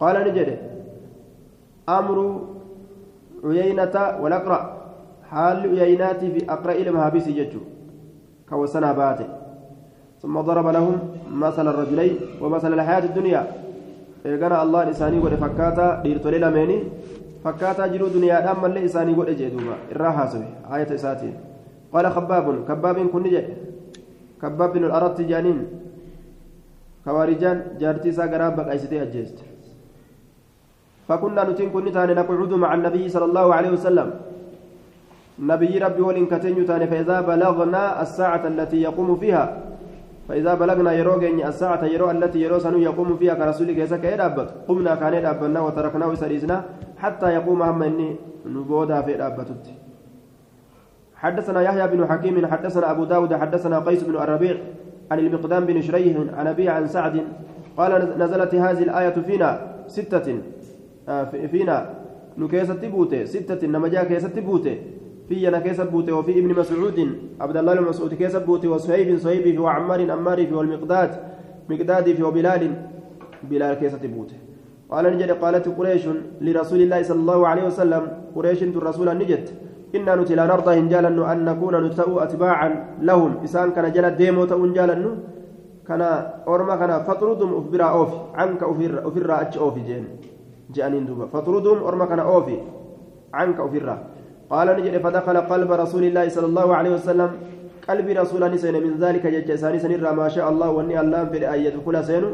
[0.00, 0.58] قال نجد
[1.88, 2.18] أمر
[3.44, 4.60] عيينة والأقرأ.
[5.30, 7.54] حال عيينات في أقرأ المهابس يجد
[8.48, 9.26] كوسنا باته.
[10.22, 10.98] ثم ضرب لهم
[11.32, 13.42] مثل الرجلين ومثل الحياة الدنيا.
[14.26, 16.78] إيقنا الله لساني قد فكاتا ديرتو ليلميني
[17.44, 19.76] فكاتا جلو دنيا دام اللي إساني قد إجيدوما
[20.74, 21.34] آية إساتين.
[21.92, 22.46] قال خباب.
[22.68, 23.24] خباب كن
[24.42, 25.58] خباب بن الأرط جانين
[27.06, 29.38] خوارجان جارتي ساقراب بقايستي أجيست
[31.08, 34.08] فكنا نتين كن تاني نقعد مع النبي صلى الله عليه وسلم
[35.50, 39.44] نبي ربي ولن كتن تاني فإذا بلغنا الساعة التي يقوم فيها
[40.28, 45.14] فإذا بلغنا يروغني الساعة يرو التي يرو سنو يقوم فيها كرسولك يسك يدابت قمنا كان
[45.14, 46.56] يدابنا وتركناه سريزنا
[47.02, 49.64] حتى يقوم هم إني نبودا في دابتت
[51.22, 54.56] حدثنا يحيى بن حكيم حدثنا أبو داود حدثنا قيس بن الربيع
[55.10, 57.24] عن المقدام بن شريح عن أبي عن سعد
[57.76, 60.38] قال نزلت هذه الآية فينا ستة
[61.08, 62.06] آه فينا.
[62.38, 64.76] نكيسة بوتة ستة نما جاء كيسة بوتة
[65.28, 69.60] في أنا كيسة بوتة وفي ابن مسعود عبد الله بن مسعود كيسة بوتة وصهيب صهيب
[69.60, 71.10] وعمار أمار والمقداد
[71.68, 72.70] مقداد وبلال
[73.50, 74.34] بلال كيسة بوتة
[74.90, 76.02] قال نجد قالت قريش
[76.40, 78.02] لرسول الله صلى الله عليه وسلم
[78.34, 79.48] قريش الرسول نجد
[79.96, 82.68] إنا نتي لا نرضى إن جالن أن نكون نتأو أتباعا
[83.08, 83.32] لهم.
[83.44, 85.04] إسان كان جل ديمو تأون جالن
[85.88, 86.02] كان
[86.48, 90.04] أورما كان فطردهم أفبرا أوفي عنك أفر أفر أتش أوفي جين.
[90.74, 91.26] جانين دوبا.
[91.34, 92.56] فطردهم أورما كان أوفي
[93.34, 93.88] عنك أفر
[94.50, 97.30] قال نجد فدخل قلب رسول الله صلى الله عليه وسلم.
[97.88, 102.04] قلب رسول الله من ذلك جج ساني ما شاء الله واني الله في أن يدخل
[102.04, 102.30] سينو.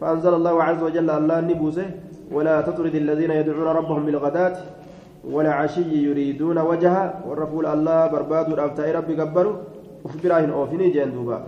[0.00, 1.88] فأنزل الله عز وجل الله نبوسه.
[2.32, 4.56] ولا تطرد الذين يدعون ربهم بالغداة.
[5.30, 7.28] ولا عشي يريدون وجهه.
[7.28, 9.56] والرفول الله برباد الأبتاء ربي قبروا.
[10.04, 11.38] وفي براهن أوفني جندوبا